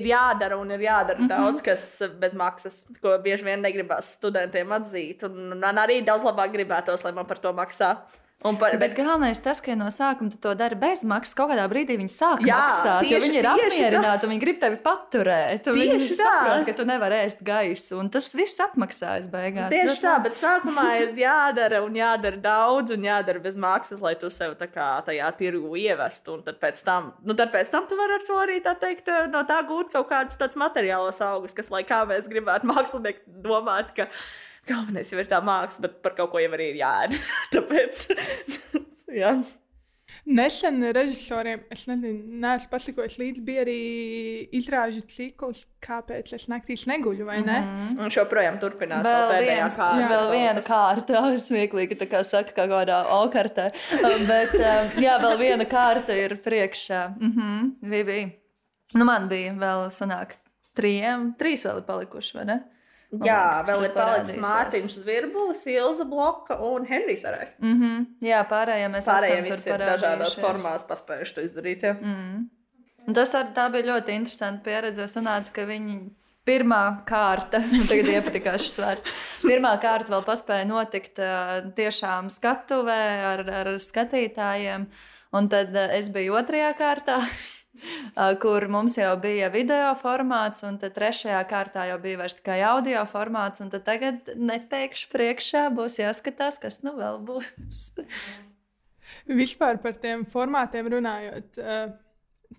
[0.00, 1.28] ir jādara un ir jādara mm -hmm.
[1.28, 5.22] daudz kas bez maksas, ko bieži vien negribas studentiem atzīt.
[5.22, 7.96] Un man arī daudz labāk gribētos, lai man par to maksā.
[8.44, 11.94] Par, bet galvenais tas, ka no sākuma tu to dari bez maksas, kaut kādā brīdī
[11.96, 15.70] viņi sāk jā, maksāt, tieši, jo viņi ir apmierināti un viņi grib tevi paturēt.
[15.72, 19.72] Viņi saprot, ka tu nevari ēst gaisu, un tas viss atmaksājas beigās.
[19.72, 24.28] Tieši tā, bet sākumā ir jādara un jādara daudz un jādara bez maksas, lai tu
[24.28, 26.36] sev kā tajā tirgu ievestu.
[26.36, 29.08] Un tad pēc tam, nu tad pēc tam tu vari ar to arī tā teikt,
[29.32, 33.96] no tā gūt kaut kādus tādus materiālos augus, kas, lai kā mēs gribētu mākslinieki domāt,
[33.96, 34.12] ka
[34.68, 37.18] galvenais jau ir tā māksla, bet par kaut ko jau arī ir jāēd.
[37.54, 38.06] Tāpēc,
[39.22, 39.36] jā.
[40.24, 43.80] Nesen režisoriem, es nezinu, neesmu pasakojis līdzi, bija arī
[44.56, 47.58] izrāžu cikls, kāpēc es naktīs neguļu, vai ne?
[47.60, 47.98] Mm -hmm.
[48.00, 50.00] Un joprojām turpinās vēl, vēl viens, kārta.
[50.00, 53.70] Jā, vēl viena kārta, smieklīgi, tā kā saka, kā kādā okartē.
[54.00, 57.08] Um, bet, um, jā, vēl viena kārta ir priekšā.
[57.20, 58.28] Mm -hmm, bija, bija.
[58.94, 60.38] Nu, man bija vēl sanāk
[60.74, 62.62] trījiem, trīs vēl ir palikuši, vai ne?
[63.24, 67.54] Jā, vēl ir palicis Mārtiņš Zvirbulis, Ilza Bloka un Henrijs Arais.
[67.60, 68.04] Mm -hmm.
[68.24, 71.82] Jā, pārējie mēs pārējie visi ir dažādās formās paspējuši to izdarīt.
[71.82, 71.94] Ja.
[71.94, 72.50] Mm.
[73.06, 75.98] Un tas ar, bija ļoti interesanti pieredze, sanāca, ka viņi
[76.44, 81.20] pirmā kārta, tagad iepatikās šis vārds, pirmā kārta vēl paspēja notikt
[81.76, 84.88] tiešām skatuvē ar, ar skatītājiem,
[85.32, 87.20] un tad es biju otrajā kārtā.
[88.44, 93.04] kur mums jau bija video formāts, un tad trešajā kārtā jau bija vairs tikai audio
[93.10, 97.90] formāts, tagad neteikšu priekšā, būs jāskatās, kas nu vēl būs.
[99.42, 101.60] Vispār par tiem formātiem runājot.
[101.60, 102.03] Uh...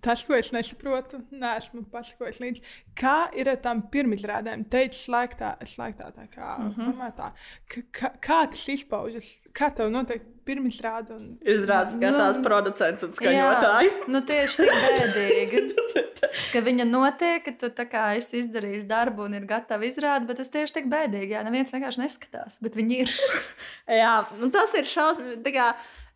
[0.04, 2.62] Tas, ko es nesaprotu, nesmu pasakojis līdzi.
[2.98, 4.66] Kā ir ar tām pirmizrādēm?
[4.72, 6.84] Teicis, slēgtā, slēgtā tā kā mm -hmm.
[6.84, 7.32] formātā.
[7.68, 9.42] K kā tas izpaužas?
[9.56, 11.16] Kā tev notiek pirmizrāde?
[11.16, 11.38] Un...
[11.42, 13.90] Izrādes skatās nu, producents un skaņotāji.
[13.90, 15.62] Jā, nu tieši tik bēdīgi.
[16.52, 20.40] ka viņa notiek, ka tu tā kā esi izdarījis darbu un ir gatava izrādīt, bet
[20.42, 21.34] tas tieši tik bēdīgi.
[21.36, 23.14] Jā, neviens vienkārši neskatās, bet viņi ir.
[24.02, 25.42] jā, nu tas ir šausmīgi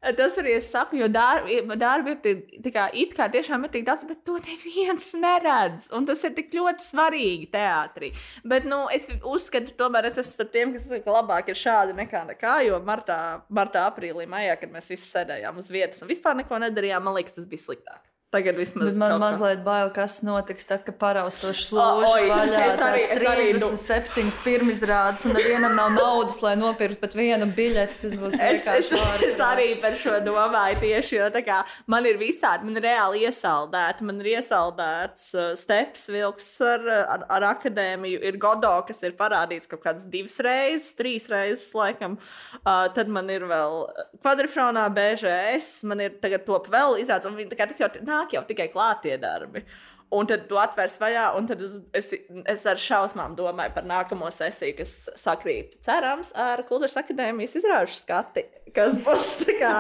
[0.00, 4.06] Tas arī es saku, jo darbi, darbi ir kā, it kā tiešām ir tik daudz,
[4.08, 5.90] bet to neviens neredz.
[5.96, 8.08] Un tas ir tik ļoti svarīgi teātrī.
[8.48, 11.98] Bet nu, es uzskatu, tomēr es esmu starp tiem, kas uzskata, ka labāk ir šādi
[12.00, 12.54] nekā nekā.
[12.64, 13.20] Jo martā,
[13.52, 17.36] martā aprīlī, maijā, kad mēs visi sēdējām uz vietas un vispār neko nedarījām, man liekas,
[17.36, 18.09] tas bija sliktāk.
[18.30, 22.60] Tagad vismaz Bet man mazliet bail, kas notiks, tad, kad paraustoši slūžu vaļā.
[22.68, 24.34] Es arī, es 37 nu...
[24.44, 27.98] pirmizrādes, un nevienam nav naudas, lai nopirktu pat vienu biļeti.
[28.04, 29.24] Tas būs vienkārši vārds.
[29.32, 31.56] Es arī par šo domāju tieši, jo tā kā
[31.90, 34.06] man ir visādi, man ir reāli iesaldēti.
[34.06, 39.66] Man ir iesaldēts uh, steps vilks ar, ar, ar akadēmiju, ir godo, kas ir parādīts
[39.74, 42.14] kaut kādas divas reizes, trīs reizes laikam.
[42.60, 43.90] Uh, tad man ir vēl
[44.22, 48.36] kvadrifronā BŽS, man ir tagad top vēl izrādes, un tā kā tas jau nāk nāk
[48.36, 49.64] jau tikai klātie darbi.
[50.10, 52.08] Un tad tu atvērs vaļā, un tad es, es,
[52.50, 58.42] es ar šausmām domāju par nākamo sesiju, kas sakrīt, cerams, ar Kultūras akadēmijas izrāžu skati,
[58.74, 59.76] kas būs tā kā,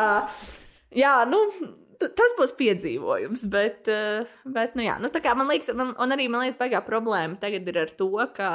[0.94, 1.42] jā, nu,
[2.00, 3.90] tas būs piedzīvojums, bet,
[4.54, 7.40] bet nu jā, nu tā kā man liekas, man, un arī man liekas, baigā problēma
[7.42, 8.52] tagad ir ar to, ka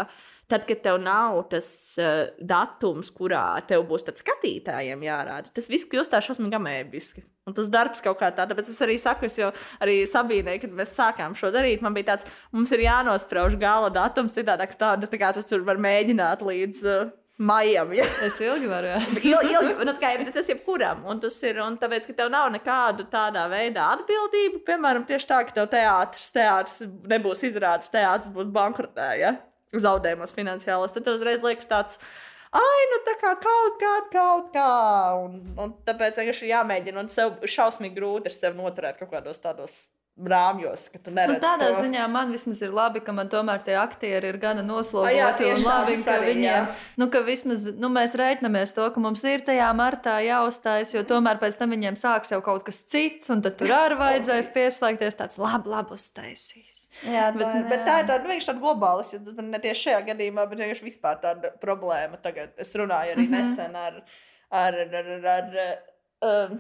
[0.48, 1.68] tad, kad tev nav tas
[2.00, 7.28] uh, datums, kurā tev būs skatītājiem jārāda, tas viss kļūst tā šausmīgi amēbiski.
[7.46, 9.52] Un tas darbs kaut kā tāds, tāpēc es arī saku, es jau
[9.84, 14.34] arī Sabīnai, kad mēs sākām šo darīt, man bija tāds, mums ir jānosprauž gala datums,
[14.34, 16.82] citādi, ka tādu tā kā tu tur var mēģināt līdz.
[16.90, 18.06] Uh, Maijam, ja?
[18.24, 18.94] Es ilgi varu.
[19.20, 21.02] ilgi, ilgi, nu, kā, tas ir jebkuram.
[21.12, 25.42] Un tas ir, un tāpēc, ka tev nav nekādu tādā veidā atbildību, piemēram, tieši tā,
[25.44, 26.78] ka tev teātris, teātris
[27.12, 29.36] nebūs izrādes, teātris būs bankrotē, ja?
[29.76, 32.00] zaudējumos finansiālos, tad tev uzreiz liekas tāds,
[32.62, 34.72] ai, nu tā kā kaut kā, kaut kā.
[35.26, 39.78] Un, un tāpēc vienkārši jāmēģina, un sev šausmīgi grūti ir sev noturēt kaut kādos tādos
[40.16, 41.36] rāmjos, ka tu neredzi.
[41.36, 41.80] Nu, tādā to.
[41.82, 45.18] ziņā man vismaz ir labi, ka man tomēr tie aktieri ir gana noslogoti.
[45.18, 46.76] Jā, un labi, ka arī, viņiem, jā.
[47.02, 51.42] nu, ka vismaz nu, mēs reiķinamies to, ka mums ir tajā martā jāuzstājas, jo tomēr
[51.42, 55.42] pēc tam viņiem sāks jau kaut kas cits, un tad tur arī vajadzēs pieslēgties tāds
[55.42, 56.75] labi, labi uztaisīs.
[57.04, 60.46] Jā, bet, tā, bet tā ir tāda, nu, tāda globāla, tas ne tieši šajā gadījumā,
[60.50, 62.20] bet vienkārši vispār tāda problēma.
[62.24, 63.44] Tagad es runāju arī mm -hmm.
[63.44, 64.00] nesen ar,
[64.50, 65.46] ar, ar, ar, ar
[66.30, 66.60] um,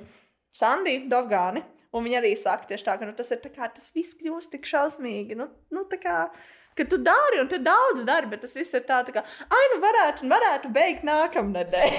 [0.55, 4.17] Sandiju Dovgāni, un viņa arī saka tā, ka nu, tas ir tā kā tas viss
[4.19, 5.35] kļūst tik šausmīgi.
[5.35, 6.29] Nu, nu, tā kā,
[6.75, 9.65] ka tu dari un tu daudz dari, bet tas viss ir tā, tā kā, ai,
[9.73, 11.91] nu varētu, varētu beigt nākamnedēļ.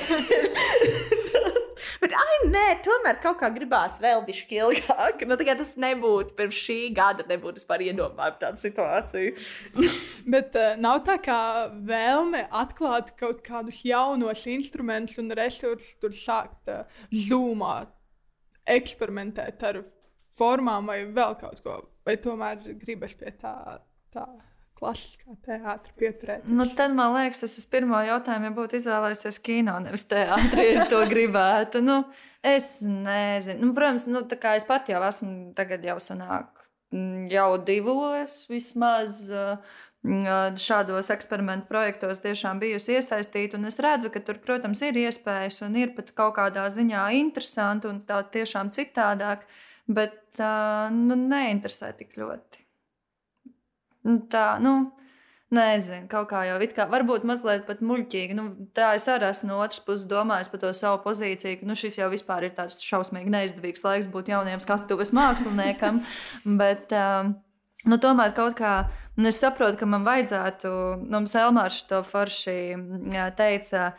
[2.03, 5.25] Bet, ai, nē, tomēr kaut kā gribās vēl bišķi ilgāk.
[5.29, 9.35] Nu, tas nebūtu pirms šī gada, nebūtu vispār iedomājama tāda situācija.
[10.37, 11.41] Bet uh, nav tā kā
[11.89, 16.85] vēlme atklāt kaut kādus jaunus instrumentus un resursus, tur sākt uh,
[17.27, 17.93] zūmāt,
[18.77, 19.83] eksperimentēt ar
[20.37, 21.81] formām vai vēl kaut ko.
[22.07, 23.57] Vai tomēr gribas pie tā?
[24.15, 24.27] tā
[24.77, 26.53] klasiskā teātris pieturēties.
[26.53, 30.69] Nu, tad man liekas, es uz pirmo jautājumu ja būtu izvēlējies kino, nevis teātrī.
[30.75, 31.83] Es to gribētu.
[31.85, 32.03] Nu,
[32.45, 33.71] es nezinu.
[33.71, 39.27] Nu, protams, nu, es pat jau esmu tagad jau sanāk, mm, jau divos vismaz.
[40.07, 45.65] Mm, šādos eksperimentu projektos tiešām bijusi iesaistīta, un es redzu, ka tur, protams, ir iespējas
[45.67, 49.49] un ir pat kaut kādā ziņā interesanti un tā tiešām citādāk,
[49.91, 52.66] bet uh, nu, neinteresē tik ļoti.
[54.07, 54.79] Nu, tā, nu,
[55.47, 58.35] Nezinu, kaut kā jau kā, varbūt mazliet pat muļķīgi.
[58.35, 61.77] Nu, tā es arī esmu no otras puses domājis par to savu pozīciju, ka nu,
[61.79, 66.03] šis jau vispār ir tāds šausmīgi neizdevīgs laiks būt jauniem skatuves māksliniekam.
[66.63, 67.37] bet, um,
[67.87, 68.73] nu, tomēr kaut kā
[69.15, 70.73] nu, es saprotu, ka man vajadzētu,
[71.07, 72.59] nu, Elmārs to forši
[73.39, 73.93] teica.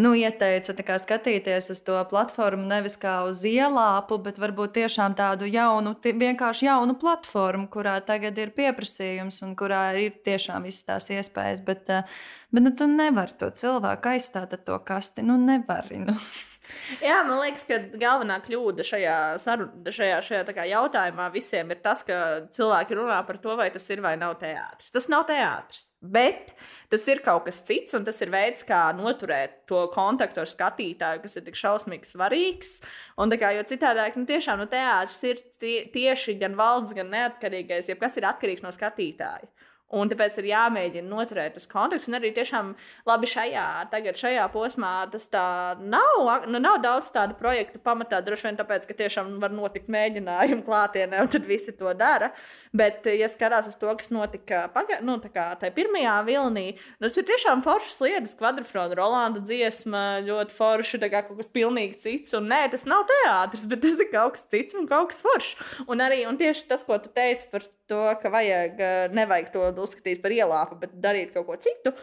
[0.00, 5.46] Nu, ieteica kā, skatīties uz to platformu nevis kā uz ielāpu, bet varbūt tiešām tādu
[5.46, 11.62] jaunu, vienkārši jaunu platformu, kurā tagad ir pieprasījums un kurā ir tiešām visas tās iespējas.
[11.66, 12.02] Bet, eh,
[12.50, 15.22] bet nu, tu nevari to cilvēku aizstāt ar to kasti.
[15.22, 16.02] Nu, nevari.
[16.08, 16.18] Nu.
[17.02, 22.18] Jā, man liekas, ka galvenā kļūda šajā, saruna, šajā, šajā jautājumā visiem ir tas, ka
[22.54, 24.92] cilvēki runā par to, vai tas ir vai nav teātris.
[24.94, 26.54] Tas nav teātris, bet
[26.92, 31.24] tas ir kaut kas cits, un tas ir veids, kā noturēt to kontaktu ar skatītāju,
[31.24, 32.76] kas ir tik šausmīgi svarīgs.
[33.20, 37.90] Un, kā, jo citādi, nu, tiešām nu, teātris ir tie, tieši gan valsts, gan neatkarīgais,
[37.92, 39.48] jebkas ir atkarīgs no skatītāja.
[39.92, 42.08] Un tāpēc ir jāmēģina noturēt tas konteksts.
[42.08, 42.70] Un arī tiešām
[43.06, 45.44] labi šajā, tagad, šajā posmā tas tā
[45.78, 46.48] nav.
[46.48, 51.20] Nu, nav daudz tādu projektu pamatā, droši vien tāpēc, ka tiešām var notikt mēģinājumi klātienē,
[51.22, 52.32] un tad visi to dara.
[52.74, 56.66] Bet, ja skatās uz to, kas notika paga, nu, tajā pirmajā vilnī,
[56.96, 62.00] nu, tas ir tiešām foršas lietas, kvadrifrona, Rolanda dziesma, ļoti forša, kā kaut kas pilnīgi
[62.02, 62.34] cits.
[62.40, 65.54] Un nē, tas nav teātris, bet tas ir kaut kas cits un kaut kas foršs.
[65.92, 68.80] Un arī un tieši tas, ko tu teici par to, ka vajag,
[69.14, 71.94] nevajag to uzskatīt par ielāpu, bet darīt kaut ko citu.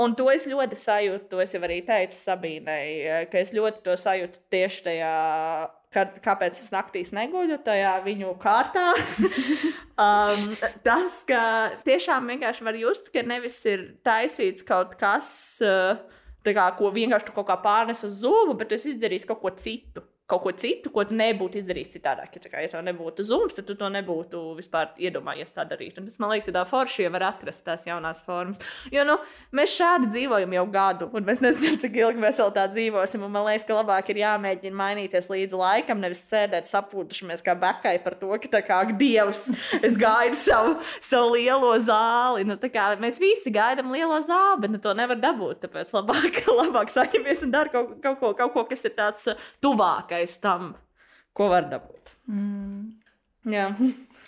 [0.00, 3.96] Un to es ļoti sajūtu, to es jau arī teicu Sabīnai, ka es ļoti to
[3.98, 5.14] sajūtu tieši tajā,
[5.92, 8.86] kad, kāpēc es naktīs neguļu, tajā viņu kārtā.
[10.06, 10.46] um,
[10.86, 11.42] tas, ka
[11.84, 15.32] tiešām vienkārši var just, ka nevis ir taisīts kaut kas,
[15.66, 15.98] uh,
[16.46, 20.06] kā, ko vienkārši tu kaut kā pārnes uz zūmu, bet tu izdarīsi kaut ko citu
[20.30, 22.36] kaut ko citu, ko tu nebūtu izdarījis citādāk.
[22.36, 25.98] Ja, kā, ja tev nebūtu zūms, tad tu to nebūtu vispār iedomājies tā darīt.
[26.00, 28.62] Un tas man liekas, ir forši, ja var atrast tās jaunās formas.
[28.94, 29.16] Jo nu,
[29.56, 33.26] mēs šādi dzīvojam jau gadu, un mēs nezinām, cik ilgi mēs vēl tā dzīvosim.
[33.26, 38.16] Man liekas, ka labāk ir jāmēģina mainīties līdz laikam, nevis sēdēt sapūtušamies kā bekai par
[38.20, 39.48] to, ka tā kā dievs,
[39.80, 42.46] es gaidu savu, savu lielo zāli.
[42.48, 45.64] Nu, kā, mēs visi gaidām lielo zāli, bet nu, to nevar dabūt.
[45.66, 49.28] Tāpēc labāk, labāk saņemies un dara kaut, kaut, ko, kaut ko, kas ir tāds
[49.64, 50.74] tuvākais pretējs tam,
[51.32, 52.14] ko var dabūt.
[52.28, 53.00] Mm.
[53.50, 53.74] Jā.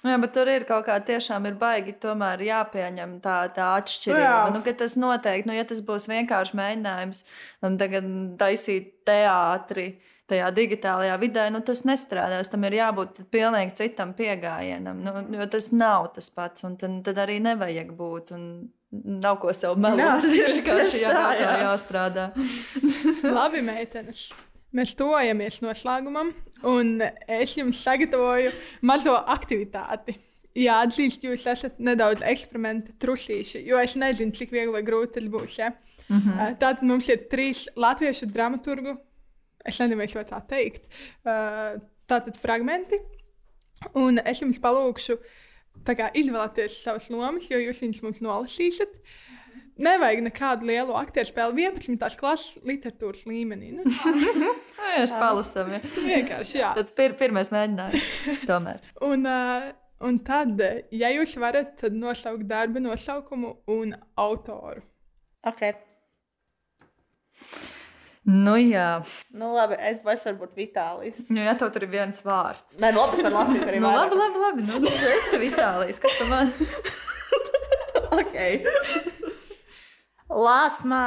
[0.02, 4.18] Jā, bet tur ir kaut kā tiešām ir baigi tomēr jāpieņem tā, tā atšķirība.
[4.18, 4.38] Jā.
[4.50, 7.20] Nu, tas noteikti, nu, ja tas būs vienkārši mēģinājums
[7.62, 8.08] un tagad
[8.40, 12.50] taisīt teātri tajā digitālajā vidē, nu, tas nestrādās.
[12.50, 17.22] Tam ir jābūt pilnīgi citam pieejamam, nu, jo tas nav tas pats, un tad, tad
[17.22, 18.34] arī nevajag būt.
[18.34, 18.46] Un,
[18.92, 20.20] Nav ko sev melot.
[20.20, 21.52] Tas ir vienkārši jā, jā.
[21.62, 22.26] jāstrādā.
[23.38, 24.26] Labi, meitenes.
[24.72, 26.30] Mēs tojamies noslēgumam,
[26.68, 26.94] un
[27.28, 28.52] es jums sagatavoju
[28.88, 30.16] mazo aktivitāti.
[30.56, 35.28] Jā, atzīst, jūs esat nedaudz eksperimenta trusīši, jo es nezinu, cik viegli vai grūti tas
[35.32, 35.58] būs.
[35.60, 35.70] Ja?
[36.08, 36.56] Mm -hmm.
[36.60, 38.96] Tātad mums ir trīs latviešu dramaturgu,
[39.64, 40.88] es nezinu, vai tā teikt,
[42.08, 43.00] tātad fragmenti,
[43.94, 45.18] un es jums palūkšu
[45.84, 48.92] kā, izvēlēties savas lomas, jo jūs viņus mums nolasīsiet.
[48.92, 49.21] Uh,
[49.80, 52.18] Nevajag nekādu lielu aktieru spēli 11.
[52.20, 53.70] klases literatūras līmenī.
[53.78, 53.86] Nu,
[54.82, 55.72] Mēs palasām.
[55.72, 55.80] Ja.
[55.96, 56.72] Vienkārši, jā.
[56.76, 58.08] Tas ir pirmais mēģinājums.
[58.50, 58.82] Tomēr.
[59.08, 59.70] un, uh,
[60.04, 60.60] un tad,
[60.92, 64.84] ja jūs varat, tad nosaukt darba nosaukumu un autoru.
[65.48, 65.64] Ok.
[68.28, 69.00] Nu, jā.
[69.34, 71.24] Nu, labi, es varu būt Vitālijs.
[71.32, 72.76] Nu, jā, tev tur ir viens vārds.
[72.82, 73.80] Nē, nu, labi, es varu lasīt arī.
[73.82, 74.68] nu, labi, labi, labi.
[74.68, 75.98] Nu, tu esi Vitālijs.
[76.04, 76.52] Kas tu man?
[78.20, 79.18] ok.
[80.32, 81.04] Lāsmā.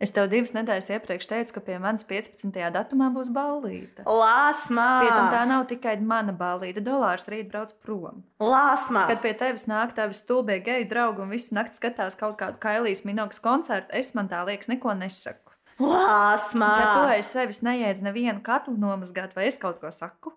[0.00, 2.54] Es tev divas nedēļas iepriekš teicu, ka pie manis 15.
[2.72, 4.06] datumā būs ballīte.
[4.08, 4.86] Lāsmā!
[5.04, 6.80] Pie tam tā nav tikai mana ballīte.
[6.84, 8.22] Dolārs rīt brauc prom.
[8.40, 9.02] Lāsmā!
[9.10, 13.04] Kad pie tevis nāk tavi stulbie geju draugi un visu nakti skatās kaut kādu kailijas
[13.04, 15.52] minogas koncertu, es man tā liekas neko nesaku.
[15.84, 16.72] Lāsmā!
[16.80, 20.32] Kad tu aiz sevis neiedz nevienu katlu nomazgāt, vai es kaut ko saku?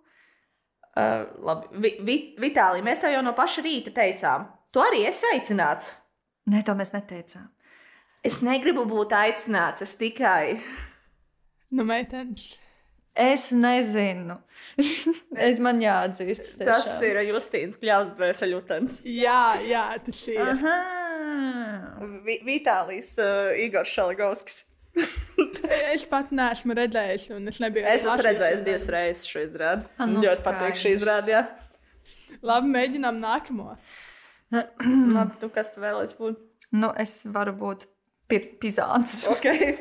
[0.93, 4.51] Uh, labi, Vi, Vi, Vitālija, mēs tev jau no paša rīta teicām.
[4.75, 5.95] Tu arī esi aicināts.
[6.51, 7.47] Nē, to mēs neteicām.
[8.23, 10.61] Es negribu būt aicināts, es tikai.
[11.75, 12.53] Nu, meitenes.
[13.13, 14.39] Es nezinu.
[15.47, 16.55] es man jāatzīst.
[16.63, 19.01] Tas ir Justīns Kļavs, Dvēseļutens.
[19.11, 20.39] Jā, jā, tas ir.
[20.41, 20.77] Aha.
[22.25, 24.63] Vi, Vitālijs uh, Igors Šaligovskis.
[25.93, 27.85] es pat neesmu redzējis, un es nebiju.
[27.91, 29.89] Es esmu redzējis divas reizes šo izrādi.
[29.97, 31.01] Ah, nu Ļoti patīk šī skaidrs.
[31.01, 31.35] izrāde.
[31.35, 32.39] jā.
[32.43, 33.75] Labi, mēģinām nākamo.
[35.17, 36.69] Labi, tu kas tu vēlēsies būt?
[36.73, 37.85] Nu, es varu būt
[38.31, 39.23] pizāns.
[39.33, 39.75] Okay.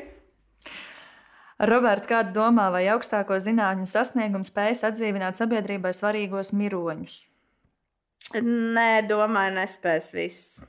[1.62, 7.20] Roberts, kāda domā, vai augstāko zinātņu sasniegumu spējas atdzīvināt sabiedrībai svarīgos miroņus?
[8.42, 10.60] Nē, domāju, nespēs viss.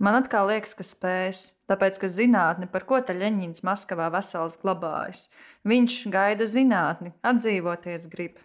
[0.00, 5.26] Man atkal liekas, ka spēs, tāpēc, ka zinātne, par ko te Leņķins Maskavā vesels glabājas,
[5.68, 8.38] viņš gaida zinātni, atdzīvoties grib.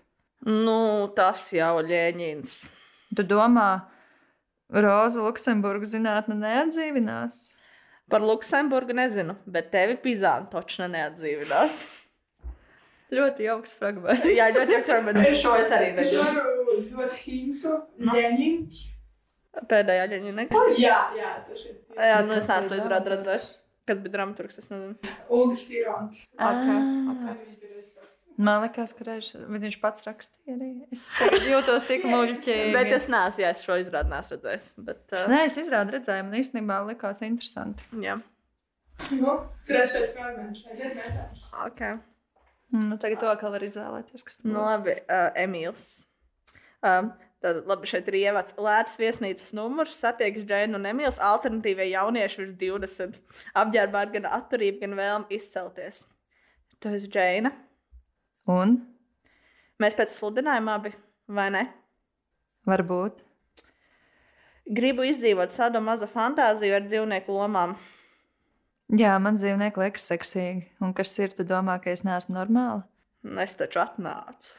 [0.44, 2.58] Nu, tas jau ļēņins.
[3.16, 3.70] Tu domā,
[4.70, 7.56] Roza Luksemburga zinātne neatdzīvinās?
[8.10, 11.80] Par Luksemburgu nezinu, bet tevi Pizāna točna neatdzīvinās.
[13.16, 14.26] Ļoti jauks fragments.
[14.39, 16.43] Jā, ļoti jauks, bet šo es arī nezinu.
[16.91, 17.74] dot hintu.
[18.10, 18.80] Leņņņņ.
[19.72, 20.45] Pēdējā ļēņina.
[20.78, 21.76] Jā, jā, tas ir.
[21.95, 23.12] Jā, nu es neesmu to dramaturgs?
[23.16, 23.45] redzējis.
[23.86, 25.14] Kas bija dramaturgs, es nezinu.
[25.32, 26.24] Ulris Tirons.
[26.34, 27.12] Okay, Ah.
[27.14, 27.64] okay.
[28.38, 30.70] Man liekas, ka reiz, bet viņš pats rakstīja arī.
[30.92, 32.74] Es tagad jūtos tik muļķīgi.
[32.76, 34.66] Bet es neesmu, jā, es šo izrādi neesmu redzējis.
[34.90, 37.86] Bet, uh, Nē, es izrādu redzēju, man īstenībā likās interesanti.
[38.04, 38.18] jā,
[39.12, 40.66] Nu, trešais fragments.
[40.72, 41.46] Aiziet meitenes.
[41.66, 41.82] ok.
[42.76, 45.86] Nu, tagad to atkal var izvēlēties, kas tur Nu, labi, uh, Emīls.
[46.86, 47.10] Um,
[47.44, 52.56] tad, labi, šeit ir ievads Lētas viesnīcas numurs, satiekas Džēna un Emīls, alternatīvie jaunieši virs
[52.60, 53.20] 20.
[53.64, 56.04] Apģērbā ar gan atturību, gan vēlmu izcelties.
[56.84, 57.52] Tu esi Džēna.
[58.52, 58.78] Un
[59.82, 60.93] Mēs pēc sludinājuma abi,
[61.28, 61.66] vai ne?
[62.66, 63.20] varbūt.
[64.66, 67.76] Gribu izdzīvot tādu mazu fantāziju ar dzīvnieku lomām.
[68.98, 70.64] Jā, man dzīvnieki liekas seksīgi.
[70.82, 72.86] Un kas ir, tu domā, ka es neesmu normāla?
[73.43, 74.56] Es taču atnācu.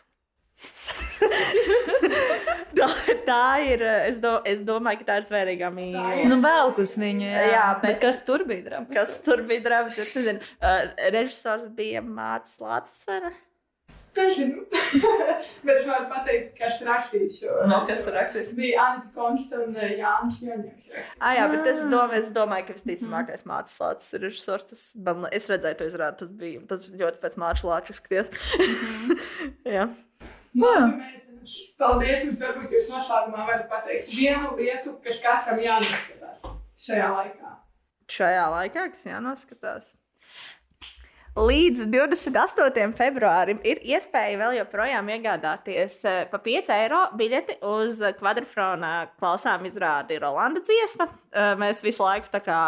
[2.78, 2.86] tā,
[3.26, 3.82] tā ir.
[4.08, 6.28] Es, do, es domāju, ka tā ir svērīga mīlestība.
[6.30, 7.42] Nu, velk uz viņu, jā.
[7.52, 7.82] Jā, bet...
[7.82, 8.92] bet- bet kas tur bija drāmas?
[8.94, 9.98] Kas tur bija drāmas?
[10.02, 13.02] Es nezinu, uh, režisors bija Mārcis Lācis.
[14.16, 14.64] Nezinu.
[15.66, 17.58] Bet es varu pateikt, kas rakstīja šo.
[17.68, 18.00] No, kas?
[18.32, 20.88] Tas bija Anita Konsta un uh, Jānis Joņēks.
[21.18, 24.66] Ah, jā, bet es domāju, es domāju ka visticamākais Mārcis Lācis ir režisors.
[24.70, 28.32] Tas, man, es redzēju to izrādi, tas bija tas ļoti pēc Mārcis Lāča skaties.
[29.76, 29.88] jā.
[30.56, 31.76] Labi, meitenes.
[31.78, 32.40] Paldies jums.
[32.40, 36.48] Varbūt jūs noslēgumā varat pateikt vienu lietu, kas katram jānoskatās
[36.86, 37.54] šajā laikā.
[38.10, 39.94] Šajā laikā, kas jānoskatās.
[41.36, 42.94] Līdz 28.
[42.96, 50.16] februārim ir iespēja vēl joprojām iegādāties eh, pa 5 eiro biļeti uz kvadrfrona klausām izrādi
[50.22, 51.04] Rolanda dziesma.
[51.36, 52.60] Eh, Mēs visu laiku tā kā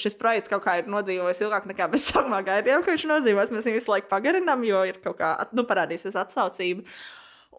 [0.00, 3.52] šis projekts kaut kā ir nodzīvojis ilgāk nekā mēs sākumā gaidījām, ka viņš nodzīvos.
[3.52, 6.88] Mēs viņu visu laiku pagarinām, jo ir kaut kā nu, parādīsies atsaucība.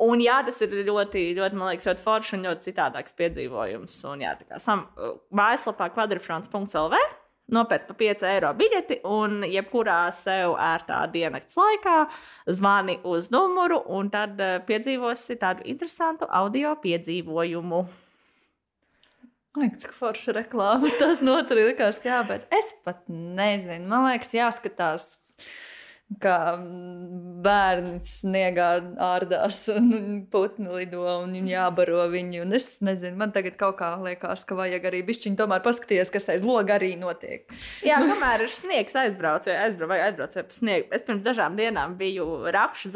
[0.01, 4.01] Un jā, tas ir ļoti, ļoti, man liekas, ļoti forši un ļoti citādāks piedzīvojums.
[4.09, 4.87] Un jā, tā kā sam,
[5.29, 7.05] mājaslapā kvadrfrons.lv
[7.53, 11.97] nopēc pa 5 eiro biļeti, un jebkurā sev ērtā diennakts laikā
[12.59, 17.83] zvani uz numuru, un tad eh, piedzīvosi tādu interesantu audio piedzīvojumu.
[19.57, 21.71] Liekas, cik forša reklāmas tas nocerīja.
[21.71, 22.45] Likās, ka jābeidz.
[22.53, 23.89] Es pat nezinu.
[23.89, 25.07] Man liekas, jāskatās.
[26.17, 26.57] Kā
[27.43, 28.69] bērni sniegā
[29.03, 32.41] ārdās un putni lido un jābaro viņu.
[32.43, 36.29] Un es nezinu, man tagad kaut kā liekas, ka vajag arī bišķiņu tomēr paskatīties, kas
[36.33, 37.45] aiz loga arī notiek.
[37.85, 40.89] Jā, kamēr ir sniegs, aizbraucu, aizbraucu, aizbraucu pa sniegu.
[40.95, 42.91] Es pirms dažām dienām biju Rakšu,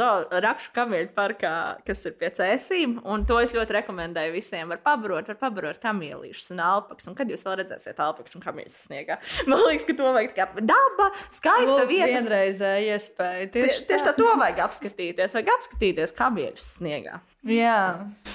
[0.47, 1.53] Rakšu kamieļu parkā,
[1.87, 4.73] kas ir pie cēsīm, un to es ļoti rekomendēju visiem.
[4.73, 8.81] Var pabarot, var pabarot kamielīšus un alpaks, un kad jūs vēl redzēsiet alpaks un kamieļus
[8.87, 9.19] sniegā.
[9.49, 12.11] Man liekas, ka to vajag kā daba, skaista Lūk, vieta.
[12.13, 13.47] Vienreizēja iespēja.
[13.51, 15.35] Tieši, Tieši, tieši tā to vajag apskatīties.
[15.37, 17.19] Vajag apskatīties kamieļus sniegā.
[17.51, 17.79] Jā.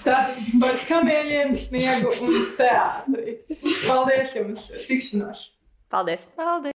[0.04, 3.38] Tad par kamieļiem, sniegu un teātri.
[3.86, 4.68] Paldies jums!
[4.84, 5.46] Tikšanos!
[5.88, 6.28] Paldies!
[6.36, 6.66] Paldies!